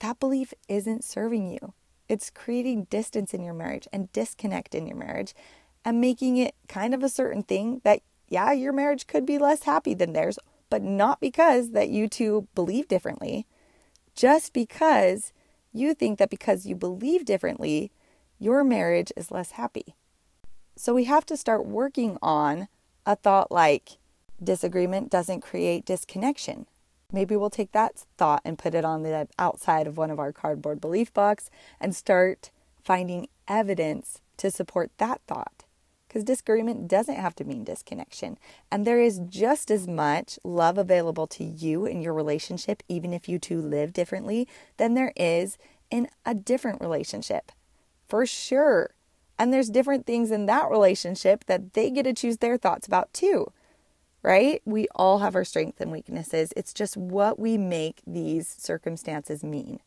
that 0.03 0.19
belief 0.19 0.53
isn't 0.67 1.03
serving 1.03 1.49
you. 1.49 1.73
It's 2.09 2.29
creating 2.29 2.87
distance 2.89 3.33
in 3.33 3.41
your 3.41 3.53
marriage 3.53 3.87
and 3.93 4.11
disconnect 4.11 4.75
in 4.75 4.85
your 4.85 4.97
marriage 4.97 5.33
and 5.85 6.01
making 6.01 6.35
it 6.35 6.55
kind 6.67 6.93
of 6.93 7.03
a 7.03 7.09
certain 7.09 7.41
thing 7.41 7.79
that, 7.85 8.01
yeah, 8.27 8.51
your 8.51 8.73
marriage 8.73 9.07
could 9.07 9.25
be 9.25 9.37
less 9.37 9.63
happy 9.63 9.93
than 9.93 10.11
theirs 10.11 10.37
but 10.69 10.81
not 10.81 11.21
because 11.21 11.69
that 11.71 11.89
you 11.89 12.09
two 12.09 12.47
believe 12.53 12.87
differently, 12.87 13.45
just 14.13 14.51
because 14.51 15.31
you 15.71 15.93
think 15.93 16.19
that 16.19 16.29
because 16.31 16.65
you 16.65 16.75
believe 16.75 17.23
differently, 17.23 17.91
your 18.39 18.63
marriage 18.63 19.13
is 19.15 19.31
less 19.31 19.51
happy. 19.51 19.95
So 20.75 20.93
we 20.93 21.05
have 21.05 21.25
to 21.27 21.37
start 21.37 21.65
working 21.65 22.17
on 22.21 22.67
a 23.05 23.15
thought 23.15 23.51
like 23.51 23.99
disagreement 24.43 25.09
doesn't 25.09 25.41
create 25.41 25.85
disconnection. 25.85 26.65
Maybe 27.13 27.35
we'll 27.35 27.49
take 27.49 27.71
that 27.71 28.03
thought 28.17 28.41
and 28.43 28.57
put 28.57 28.75
it 28.75 28.83
on 28.83 29.03
the 29.03 29.27
outside 29.39 29.87
of 29.87 29.95
one 29.97 30.09
of 30.09 30.19
our 30.19 30.33
cardboard 30.33 30.81
belief 30.81 31.13
box 31.13 31.49
and 31.79 31.95
start 31.95 32.51
finding 32.83 33.29
evidence 33.47 34.19
to 34.37 34.51
support 34.51 34.91
that 34.97 35.21
thought 35.27 35.63
because 36.13 36.23
disagreement 36.23 36.87
doesn't 36.87 37.15
have 37.15 37.35
to 37.35 37.43
mean 37.43 37.63
disconnection. 37.63 38.37
And 38.71 38.85
there 38.85 39.01
is 39.01 39.19
just 39.27 39.71
as 39.71 39.87
much 39.87 40.37
love 40.43 40.77
available 40.77 41.25
to 41.27 41.43
you 41.43 41.87
in 41.87 42.03
your 42.03 42.13
relationship, 42.13 42.83
even 42.87 43.13
if 43.13 43.27
you 43.27 43.39
two 43.39 43.59
live 43.59 43.93
differently, 43.93 44.47
than 44.77 44.93
there 44.93 45.11
is 45.15 45.57
in 45.89 46.07
a 46.23 46.35
different 46.35 46.81
relationship. 46.81 47.51
For 48.07 48.27
sure. 48.27 48.91
And 49.39 49.51
there's 49.51 49.69
different 49.69 50.05
things 50.05 50.29
in 50.29 50.45
that 50.45 50.69
relationship 50.69 51.45
that 51.45 51.73
they 51.73 51.89
get 51.89 52.03
to 52.03 52.13
choose 52.13 52.37
their 52.37 52.57
thoughts 52.57 52.85
about 52.85 53.11
too. 53.11 53.51
Right? 54.23 54.61
We 54.65 54.87
all 54.95 55.19
have 55.19 55.35
our 55.35 55.43
strengths 55.43 55.81
and 55.81 55.91
weaknesses. 55.91 56.53
It's 56.55 56.73
just 56.73 56.95
what 56.97 57.37
we 57.37 57.57
make 57.57 58.01
these 58.07 58.47
circumstances 58.47 59.43
mean. 59.43 59.79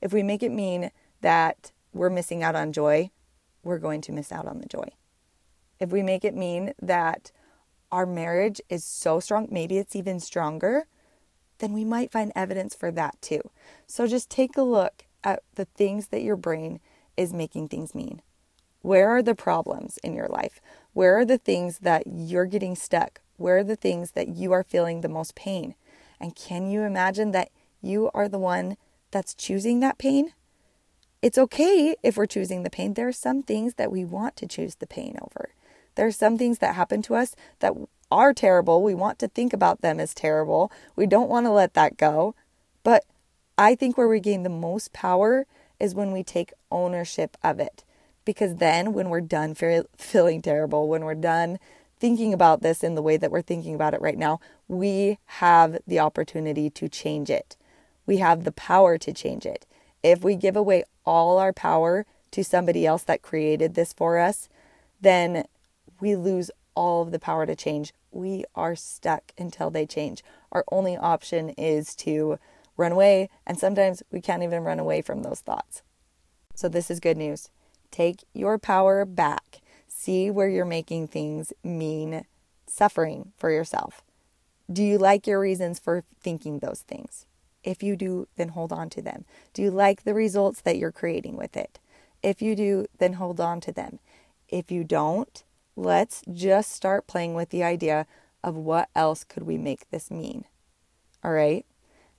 If 0.00 0.12
we 0.12 0.22
make 0.22 0.42
it 0.42 0.52
mean 0.52 0.90
that 1.22 1.72
we're 1.92 2.10
missing 2.10 2.42
out 2.42 2.54
on 2.54 2.72
joy, 2.72 3.10
we're 3.62 3.78
going 3.78 4.02
to 4.02 4.12
miss 4.12 4.30
out 4.30 4.46
on 4.46 4.60
the 4.60 4.68
joy 4.68 4.90
if 5.80 5.90
we 5.90 6.02
make 6.02 6.24
it 6.24 6.36
mean 6.36 6.74
that 6.80 7.32
our 7.90 8.06
marriage 8.06 8.60
is 8.68 8.84
so 8.84 9.18
strong, 9.18 9.48
maybe 9.50 9.78
it's 9.78 9.96
even 9.96 10.20
stronger, 10.20 10.86
then 11.58 11.72
we 11.72 11.84
might 11.84 12.12
find 12.12 12.30
evidence 12.36 12.74
for 12.74 12.92
that 12.92 13.20
too. 13.20 13.40
So 13.86 14.06
just 14.06 14.30
take 14.30 14.56
a 14.56 14.62
look 14.62 15.06
at 15.24 15.42
the 15.54 15.64
things 15.64 16.08
that 16.08 16.22
your 16.22 16.36
brain 16.36 16.80
is 17.16 17.32
making 17.32 17.68
things 17.68 17.94
mean? 17.94 18.22
Where 18.82 19.10
are 19.10 19.22
the 19.22 19.34
problems 19.34 19.98
in 20.02 20.14
your 20.14 20.28
life? 20.28 20.60
Where 20.92 21.18
are 21.18 21.24
the 21.24 21.36
things 21.36 21.80
that 21.80 22.04
you're 22.06 22.46
getting 22.46 22.74
stuck? 22.74 23.20
Where 23.40 23.56
are 23.56 23.64
the 23.64 23.74
things 23.74 24.10
that 24.10 24.28
you 24.28 24.52
are 24.52 24.62
feeling 24.62 25.00
the 25.00 25.08
most 25.08 25.34
pain? 25.34 25.74
And 26.20 26.36
can 26.36 26.70
you 26.70 26.82
imagine 26.82 27.30
that 27.30 27.48
you 27.80 28.10
are 28.12 28.28
the 28.28 28.38
one 28.38 28.76
that's 29.12 29.34
choosing 29.34 29.80
that 29.80 29.96
pain? 29.96 30.34
It's 31.22 31.38
okay 31.38 31.96
if 32.02 32.18
we're 32.18 32.26
choosing 32.26 32.64
the 32.64 32.70
pain. 32.70 32.92
There 32.92 33.08
are 33.08 33.12
some 33.12 33.42
things 33.42 33.74
that 33.74 33.90
we 33.90 34.04
want 34.04 34.36
to 34.36 34.46
choose 34.46 34.74
the 34.74 34.86
pain 34.86 35.16
over. 35.22 35.54
There 35.94 36.06
are 36.06 36.12
some 36.12 36.36
things 36.36 36.58
that 36.58 36.74
happen 36.74 37.00
to 37.02 37.14
us 37.14 37.34
that 37.60 37.72
are 38.10 38.34
terrible. 38.34 38.82
We 38.82 38.94
want 38.94 39.18
to 39.20 39.28
think 39.28 39.54
about 39.54 39.80
them 39.80 39.98
as 39.98 40.12
terrible. 40.12 40.70
We 40.94 41.06
don't 41.06 41.30
want 41.30 41.46
to 41.46 41.50
let 41.50 41.72
that 41.72 41.96
go. 41.96 42.34
But 42.82 43.06
I 43.56 43.74
think 43.74 43.96
where 43.96 44.08
we 44.08 44.20
gain 44.20 44.42
the 44.42 44.50
most 44.50 44.92
power 44.92 45.46
is 45.78 45.94
when 45.94 46.12
we 46.12 46.22
take 46.22 46.52
ownership 46.70 47.38
of 47.42 47.58
it. 47.58 47.84
Because 48.26 48.56
then, 48.56 48.92
when 48.92 49.08
we're 49.08 49.22
done 49.22 49.54
feeling 49.54 50.42
terrible, 50.42 50.88
when 50.88 51.04
we're 51.06 51.14
done 51.14 51.58
thinking 52.00 52.32
about 52.32 52.62
this 52.62 52.82
in 52.82 52.94
the 52.94 53.02
way 53.02 53.16
that 53.18 53.30
we're 53.30 53.42
thinking 53.42 53.74
about 53.74 53.94
it 53.94 54.00
right 54.00 54.18
now, 54.18 54.40
we 54.66 55.18
have 55.26 55.78
the 55.86 56.00
opportunity 56.00 56.70
to 56.70 56.88
change 56.88 57.30
it. 57.30 57.56
We 58.06 58.16
have 58.16 58.44
the 58.44 58.52
power 58.52 58.98
to 58.98 59.12
change 59.12 59.46
it. 59.46 59.66
If 60.02 60.24
we 60.24 60.34
give 60.34 60.56
away 60.56 60.84
all 61.04 61.38
our 61.38 61.52
power 61.52 62.06
to 62.30 62.42
somebody 62.42 62.86
else 62.86 63.02
that 63.04 63.22
created 63.22 63.74
this 63.74 63.92
for 63.92 64.18
us, 64.18 64.48
then 65.00 65.44
we 66.00 66.16
lose 66.16 66.50
all 66.74 67.02
of 67.02 67.10
the 67.10 67.18
power 67.18 67.44
to 67.44 67.54
change. 67.54 67.92
We 68.10 68.44
are 68.54 68.74
stuck 68.74 69.32
until 69.38 69.70
they 69.70 69.86
change. 69.86 70.24
Our 70.52 70.64
only 70.72 70.96
option 70.96 71.50
is 71.50 71.94
to 71.96 72.38
run 72.76 72.92
away, 72.92 73.28
and 73.46 73.58
sometimes 73.58 74.02
we 74.10 74.22
can't 74.22 74.42
even 74.42 74.64
run 74.64 74.78
away 74.78 75.02
from 75.02 75.22
those 75.22 75.40
thoughts. 75.40 75.82
So, 76.54 76.68
this 76.68 76.90
is 76.90 76.98
good 76.98 77.16
news. 77.16 77.50
Take 77.90 78.24
your 78.32 78.58
power 78.58 79.04
back. 79.04 79.60
See 80.02 80.30
where 80.30 80.48
you're 80.48 80.64
making 80.64 81.08
things 81.08 81.52
mean 81.62 82.24
suffering 82.66 83.32
for 83.36 83.50
yourself. 83.50 84.00
Do 84.72 84.82
you 84.82 84.96
like 84.96 85.26
your 85.26 85.38
reasons 85.38 85.78
for 85.78 86.04
thinking 86.22 86.60
those 86.60 86.80
things? 86.80 87.26
If 87.62 87.82
you 87.82 87.96
do, 87.96 88.26
then 88.36 88.48
hold 88.48 88.72
on 88.72 88.88
to 88.90 89.02
them. 89.02 89.26
Do 89.52 89.60
you 89.60 89.70
like 89.70 90.04
the 90.04 90.14
results 90.14 90.62
that 90.62 90.78
you're 90.78 90.90
creating 90.90 91.36
with 91.36 91.54
it? 91.54 91.78
If 92.22 92.40
you 92.40 92.56
do, 92.56 92.86
then 92.96 93.12
hold 93.12 93.42
on 93.42 93.60
to 93.60 93.72
them. 93.72 93.98
If 94.48 94.70
you 94.70 94.84
don't, 94.84 95.44
let's 95.76 96.22
just 96.32 96.72
start 96.72 97.06
playing 97.06 97.34
with 97.34 97.50
the 97.50 97.62
idea 97.62 98.06
of 98.42 98.56
what 98.56 98.88
else 98.96 99.22
could 99.22 99.42
we 99.42 99.58
make 99.58 99.90
this 99.90 100.10
mean? 100.10 100.46
All 101.22 101.32
right? 101.32 101.66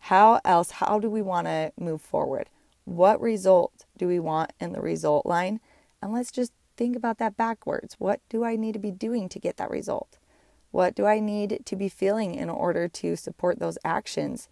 How 0.01 0.39
else, 0.45 0.69
how 0.69 0.99
do 0.99 1.09
we 1.09 1.23
want 1.23 1.47
to 1.47 1.71
move 1.79 2.03
forward? 2.03 2.47
What 2.85 3.19
result 3.19 3.85
do 3.97 4.07
we 4.07 4.19
want 4.19 4.53
in 4.59 4.71
the 4.71 4.81
result 4.81 5.25
line? 5.25 5.59
And 5.99 6.13
let's 6.13 6.31
just 6.31 6.51
think 6.77 6.95
about 6.95 7.17
that 7.19 7.37
backwards. 7.37 7.95
What 7.99 8.21
do 8.29 8.43
I 8.43 8.55
need 8.55 8.73
to 8.73 8.79
be 8.79 8.91
doing 8.91 9.29
to 9.29 9.39
get 9.39 9.57
that 9.57 9.69
result? 9.69 10.17
What 10.71 10.95
do 10.95 11.05
I 11.05 11.19
need 11.19 11.61
to 11.65 11.75
be 11.75 11.89
feeling 11.89 12.35
in 12.35 12.49
order 12.49 12.87
to 12.87 13.15
support 13.15 13.59
those 13.59 13.77
actions? 13.83 14.47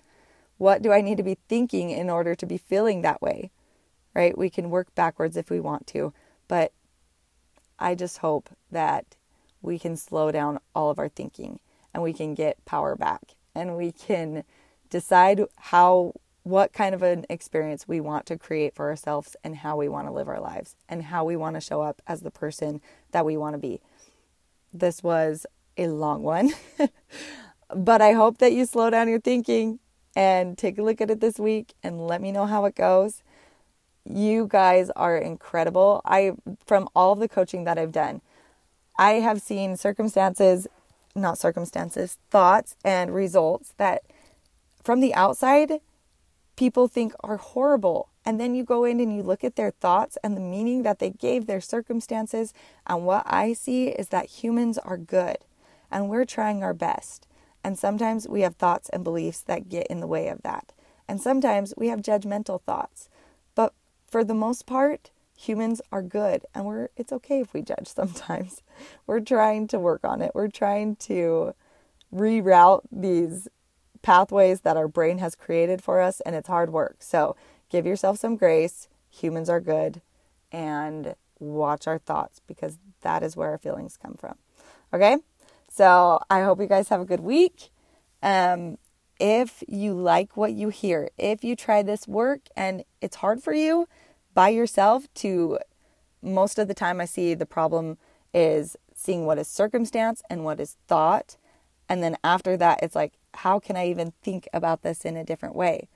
What 0.57 0.81
do 0.81 0.91
I 0.91 1.01
need 1.01 1.17
to 1.17 1.23
be 1.23 1.37
thinking 1.47 1.89
in 1.89 2.09
order 2.09 2.35
to 2.35 2.45
be 2.45 2.57
feeling 2.57 3.01
that 3.01 3.21
way? 3.21 3.51
Right? 4.13 4.37
We 4.37 4.49
can 4.49 4.69
work 4.69 4.93
backwards 4.95 5.37
if 5.37 5.49
we 5.49 5.59
want 5.59 5.87
to, 5.87 6.13
but 6.47 6.73
I 7.77 7.95
just 7.95 8.17
hope 8.17 8.49
that 8.69 9.15
we 9.61 9.79
can 9.79 9.95
slow 9.95 10.31
down 10.31 10.59
all 10.75 10.89
of 10.89 10.99
our 10.99 11.09
thinking 11.09 11.59
and 11.93 12.03
we 12.03 12.13
can 12.13 12.33
get 12.33 12.63
power 12.65 12.95
back 12.95 13.35
and 13.55 13.77
we 13.77 13.91
can 13.91 14.43
decide 14.89 15.43
how 15.57 16.13
what 16.49 16.73
kind 16.73 16.95
of 16.95 17.03
an 17.03 17.25
experience 17.29 17.87
we 17.87 17.99
want 17.99 18.25
to 18.25 18.37
create 18.37 18.73
for 18.73 18.89
ourselves 18.89 19.35
and 19.43 19.57
how 19.57 19.77
we 19.77 19.87
want 19.87 20.07
to 20.07 20.11
live 20.11 20.27
our 20.27 20.39
lives 20.39 20.75
and 20.89 21.03
how 21.03 21.23
we 21.23 21.35
want 21.35 21.55
to 21.55 21.61
show 21.61 21.81
up 21.81 22.01
as 22.07 22.21
the 22.21 22.31
person 22.31 22.81
that 23.11 23.23
we 23.25 23.37
want 23.37 23.53
to 23.53 23.59
be. 23.59 23.79
This 24.73 25.03
was 25.03 25.45
a 25.77 25.87
long 25.87 26.23
one, 26.23 26.51
but 27.75 28.01
I 28.01 28.13
hope 28.13 28.39
that 28.39 28.51
you 28.51 28.65
slow 28.65 28.89
down 28.89 29.07
your 29.07 29.19
thinking 29.19 29.79
and 30.15 30.57
take 30.57 30.79
a 30.79 30.83
look 30.83 31.01
at 31.01 31.11
it 31.11 31.21
this 31.21 31.37
week 31.37 31.73
and 31.83 32.07
let 32.07 32.21
me 32.21 32.31
know 32.31 32.47
how 32.47 32.65
it 32.65 32.75
goes. 32.75 33.21
You 34.03 34.47
guys 34.47 34.89
are 34.95 35.17
incredible. 35.17 36.01
I 36.03 36.33
from 36.65 36.89
all 36.95 37.13
of 37.13 37.19
the 37.19 37.29
coaching 37.29 37.63
that 37.65 37.77
I've 37.77 37.91
done, 37.91 38.21
I 38.97 39.13
have 39.13 39.39
seen 39.39 39.77
circumstances, 39.77 40.67
not 41.15 41.37
circumstances, 41.37 42.17
thoughts 42.31 42.75
and 42.83 43.13
results 43.13 43.73
that 43.77 44.01
from 44.81 44.99
the 44.99 45.13
outside 45.13 45.79
people 46.59 46.89
think 46.89 47.13
are 47.21 47.37
horrible. 47.37 48.09
And 48.25 48.37
then 48.37 48.53
you 48.53 48.65
go 48.65 48.83
in 48.83 48.99
and 48.99 49.15
you 49.15 49.23
look 49.23 49.45
at 49.45 49.55
their 49.55 49.71
thoughts 49.71 50.17
and 50.21 50.35
the 50.35 50.41
meaning 50.41 50.83
that 50.83 50.99
they 50.99 51.09
gave 51.09 51.47
their 51.47 51.61
circumstances. 51.61 52.53
And 52.85 53.05
what 53.05 53.23
I 53.25 53.53
see 53.53 53.87
is 53.87 54.09
that 54.09 54.25
humans 54.25 54.77
are 54.77 54.97
good 54.97 55.37
and 55.89 56.09
we're 56.09 56.25
trying 56.25 56.61
our 56.61 56.73
best. 56.73 57.27
And 57.63 57.79
sometimes 57.79 58.27
we 58.27 58.41
have 58.41 58.55
thoughts 58.55 58.89
and 58.89 59.05
beliefs 59.05 59.39
that 59.43 59.69
get 59.69 59.87
in 59.87 60.01
the 60.01 60.07
way 60.07 60.27
of 60.27 60.41
that. 60.41 60.73
And 61.07 61.21
sometimes 61.21 61.73
we 61.77 61.87
have 61.87 62.01
judgmental 62.01 62.61
thoughts. 62.61 63.07
But 63.55 63.73
for 64.05 64.25
the 64.25 64.33
most 64.33 64.65
part, 64.65 65.11
humans 65.37 65.81
are 65.93 66.03
good 66.03 66.45
and 66.53 66.65
we're 66.65 66.89
it's 66.97 67.13
okay 67.13 67.39
if 67.39 67.53
we 67.53 67.61
judge 67.61 67.87
sometimes. 67.95 68.61
We're 69.07 69.21
trying 69.21 69.67
to 69.69 69.79
work 69.79 70.03
on 70.03 70.21
it. 70.21 70.31
We're 70.35 70.49
trying 70.49 70.97
to 71.07 71.53
reroute 72.13 72.81
these 72.91 73.47
pathways 74.01 74.61
that 74.61 74.77
our 74.77 74.87
brain 74.87 75.17
has 75.19 75.35
created 75.35 75.83
for 75.83 76.01
us 76.01 76.21
and 76.21 76.35
it's 76.35 76.47
hard 76.47 76.71
work. 76.71 76.97
So, 76.99 77.35
give 77.69 77.85
yourself 77.85 78.19
some 78.19 78.35
grace. 78.35 78.87
Humans 79.09 79.49
are 79.49 79.59
good 79.59 80.01
and 80.51 81.15
watch 81.39 81.87
our 81.87 81.97
thoughts 81.97 82.41
because 82.47 82.77
that 83.01 83.23
is 83.23 83.35
where 83.35 83.51
our 83.51 83.57
feelings 83.57 83.97
come 84.01 84.15
from. 84.15 84.35
Okay? 84.93 85.17
So 85.69 86.19
I 86.29 86.41
hope 86.41 86.59
you 86.59 86.67
guys 86.67 86.89
have 86.89 87.01
a 87.01 87.05
good 87.05 87.19
week. 87.19 87.69
Um, 88.21 88.77
if 89.19 89.63
you 89.67 89.93
like 89.93 90.35
what 90.35 90.53
you 90.53 90.69
hear, 90.69 91.09
if 91.17 91.43
you 91.43 91.55
try 91.55 91.83
this 91.83 92.07
work 92.07 92.41
and 92.55 92.83
it's 93.01 93.17
hard 93.17 93.43
for 93.43 93.53
you 93.53 93.87
by 94.33 94.49
yourself 94.49 95.07
to, 95.15 95.59
most 96.21 96.57
of 96.57 96.67
the 96.67 96.73
time 96.73 96.99
I 96.99 97.05
see 97.05 97.33
the 97.33 97.45
problem 97.45 97.97
is 98.33 98.75
seeing 98.95 99.25
what 99.25 99.37
is 99.37 99.47
circumstance 99.47 100.21
and 100.29 100.43
what 100.43 100.59
is 100.59 100.77
thought. 100.87 101.37
And 101.87 102.03
then 102.03 102.17
after 102.23 102.57
that, 102.57 102.79
it's 102.81 102.95
like, 102.95 103.13
how 103.35 103.59
can 103.59 103.77
I 103.77 103.87
even 103.87 104.13
think 104.23 104.47
about 104.53 104.81
this 104.81 105.05
in 105.05 105.15
a 105.15 105.23
different 105.23 105.55
way? 105.55 105.87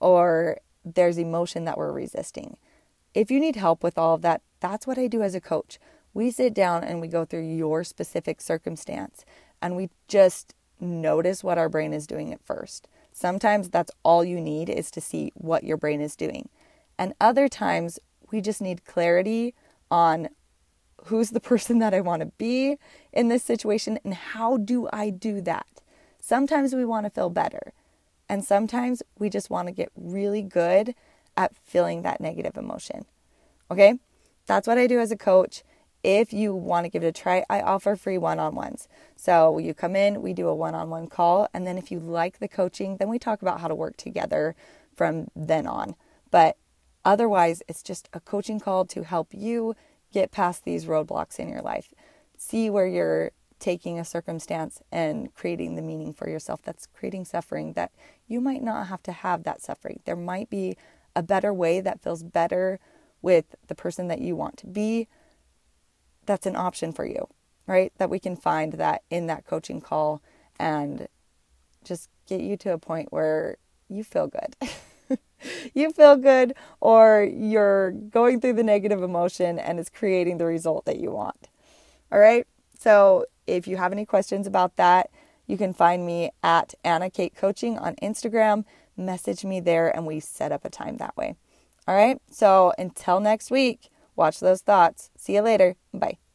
Or 0.00 0.58
there's 0.84 1.18
emotion 1.18 1.64
that 1.64 1.76
we're 1.76 1.92
resisting. 1.92 2.56
If 3.14 3.30
you 3.30 3.40
need 3.40 3.56
help 3.56 3.82
with 3.82 3.98
all 3.98 4.14
of 4.14 4.22
that, 4.22 4.42
that's 4.60 4.86
what 4.86 4.98
I 4.98 5.06
do 5.06 5.22
as 5.22 5.34
a 5.34 5.40
coach 5.40 5.78
we 6.12 6.30
sit 6.30 6.54
down 6.54 6.84
and 6.84 7.00
we 7.00 7.08
go 7.08 7.24
through 7.24 7.46
your 7.46 7.84
specific 7.84 8.40
circumstance 8.40 9.24
and 9.62 9.76
we 9.76 9.90
just 10.08 10.54
notice 10.80 11.44
what 11.44 11.58
our 11.58 11.68
brain 11.68 11.92
is 11.92 12.06
doing 12.06 12.32
at 12.32 12.44
first. 12.44 12.88
Sometimes 13.12 13.68
that's 13.68 13.92
all 14.02 14.24
you 14.24 14.40
need 14.40 14.68
is 14.68 14.90
to 14.92 15.00
see 15.00 15.30
what 15.34 15.64
your 15.64 15.76
brain 15.76 16.00
is 16.00 16.16
doing. 16.16 16.48
And 16.98 17.14
other 17.20 17.48
times 17.48 17.98
we 18.30 18.40
just 18.40 18.60
need 18.60 18.84
clarity 18.84 19.54
on 19.90 20.28
who's 21.06 21.30
the 21.30 21.40
person 21.50 21.78
that 21.78 21.94
I 21.94 22.00
want 22.00 22.20
to 22.20 22.32
be 22.38 22.76
in 23.12 23.28
this 23.28 23.42
situation 23.42 23.98
and 24.04 24.14
how 24.14 24.56
do 24.56 24.88
I 24.92 25.10
do 25.10 25.40
that. 25.42 25.66
Sometimes 26.30 26.76
we 26.76 26.84
want 26.84 27.06
to 27.06 27.10
feel 27.10 27.28
better. 27.28 27.72
And 28.28 28.44
sometimes 28.44 29.02
we 29.18 29.28
just 29.28 29.50
want 29.50 29.66
to 29.66 29.74
get 29.74 29.90
really 29.96 30.42
good 30.42 30.94
at 31.36 31.56
feeling 31.56 32.02
that 32.02 32.20
negative 32.20 32.56
emotion. 32.56 33.04
Okay? 33.68 33.94
That's 34.46 34.68
what 34.68 34.78
I 34.78 34.86
do 34.86 35.00
as 35.00 35.10
a 35.10 35.16
coach. 35.16 35.64
If 36.04 36.32
you 36.32 36.54
want 36.54 36.84
to 36.84 36.88
give 36.88 37.02
it 37.02 37.08
a 37.08 37.12
try, 37.12 37.44
I 37.50 37.60
offer 37.62 37.96
free 37.96 38.16
one 38.16 38.38
on 38.38 38.54
ones. 38.54 38.86
So 39.16 39.58
you 39.58 39.74
come 39.74 39.96
in, 39.96 40.22
we 40.22 40.32
do 40.32 40.46
a 40.46 40.54
one 40.54 40.76
on 40.76 40.88
one 40.88 41.08
call, 41.08 41.48
and 41.52 41.66
then 41.66 41.76
if 41.76 41.90
you 41.90 41.98
like 41.98 42.38
the 42.38 42.46
coaching, 42.46 42.98
then 42.98 43.08
we 43.08 43.18
talk 43.18 43.42
about 43.42 43.60
how 43.60 43.66
to 43.66 43.74
work 43.74 43.96
together 43.96 44.54
from 44.94 45.32
then 45.34 45.66
on. 45.66 45.96
But 46.30 46.56
otherwise, 47.04 47.60
it's 47.66 47.82
just 47.82 48.08
a 48.12 48.20
coaching 48.20 48.60
call 48.60 48.84
to 48.84 49.02
help 49.02 49.30
you 49.32 49.74
get 50.12 50.30
past 50.30 50.62
these 50.64 50.84
roadblocks 50.84 51.40
in 51.40 51.48
your 51.48 51.60
life. 51.60 51.92
See 52.38 52.70
where 52.70 52.86
you're 52.86 53.32
taking 53.60 53.98
a 53.98 54.04
circumstance 54.04 54.82
and 54.90 55.32
creating 55.34 55.76
the 55.76 55.82
meaning 55.82 56.12
for 56.12 56.28
yourself 56.28 56.62
that's 56.62 56.86
creating 56.86 57.24
suffering 57.24 57.74
that 57.74 57.92
you 58.26 58.40
might 58.40 58.62
not 58.62 58.88
have 58.88 59.02
to 59.04 59.12
have 59.12 59.44
that 59.44 59.62
suffering. 59.62 60.00
There 60.04 60.16
might 60.16 60.50
be 60.50 60.76
a 61.14 61.22
better 61.22 61.52
way 61.52 61.80
that 61.80 62.02
feels 62.02 62.22
better 62.22 62.80
with 63.22 63.54
the 63.68 63.74
person 63.74 64.08
that 64.08 64.20
you 64.20 64.34
want 64.34 64.56
to 64.56 64.66
be 64.66 65.08
that's 66.26 66.46
an 66.46 66.56
option 66.56 66.92
for 66.92 67.04
you, 67.04 67.28
right? 67.66 67.92
That 67.98 68.10
we 68.10 68.18
can 68.18 68.36
find 68.36 68.74
that 68.74 69.02
in 69.10 69.26
that 69.26 69.46
coaching 69.46 69.80
call 69.80 70.22
and 70.58 71.08
just 71.84 72.08
get 72.26 72.40
you 72.40 72.56
to 72.58 72.72
a 72.72 72.78
point 72.78 73.12
where 73.12 73.56
you 73.88 74.04
feel 74.04 74.28
good. 74.28 75.18
you 75.74 75.90
feel 75.90 76.16
good, 76.16 76.54
or 76.80 77.28
you're 77.28 77.90
going 77.90 78.40
through 78.40 78.52
the 78.52 78.62
negative 78.62 79.02
emotion 79.02 79.58
and 79.58 79.80
it's 79.80 79.90
creating 79.90 80.38
the 80.38 80.46
result 80.46 80.84
that 80.84 80.98
you 80.98 81.10
want. 81.10 81.48
All 82.12 82.18
right. 82.18 82.46
So 82.80 83.26
if 83.46 83.68
you 83.68 83.76
have 83.76 83.92
any 83.92 84.06
questions 84.06 84.46
about 84.46 84.76
that, 84.76 85.10
you 85.46 85.58
can 85.58 85.74
find 85.74 86.06
me 86.06 86.30
at 86.42 86.74
Anna 86.82 87.10
Kate 87.10 87.34
Coaching 87.34 87.78
on 87.78 87.94
Instagram. 87.96 88.64
Message 88.96 89.44
me 89.44 89.60
there 89.60 89.94
and 89.94 90.06
we 90.06 90.20
set 90.20 90.52
up 90.52 90.64
a 90.64 90.70
time 90.70 90.96
that 90.96 91.16
way. 91.16 91.36
All 91.86 91.94
right. 91.94 92.20
So 92.30 92.72
until 92.78 93.20
next 93.20 93.50
week, 93.50 93.90
watch 94.16 94.40
those 94.40 94.62
thoughts. 94.62 95.10
See 95.16 95.34
you 95.34 95.42
later. 95.42 95.76
Bye. 95.92 96.29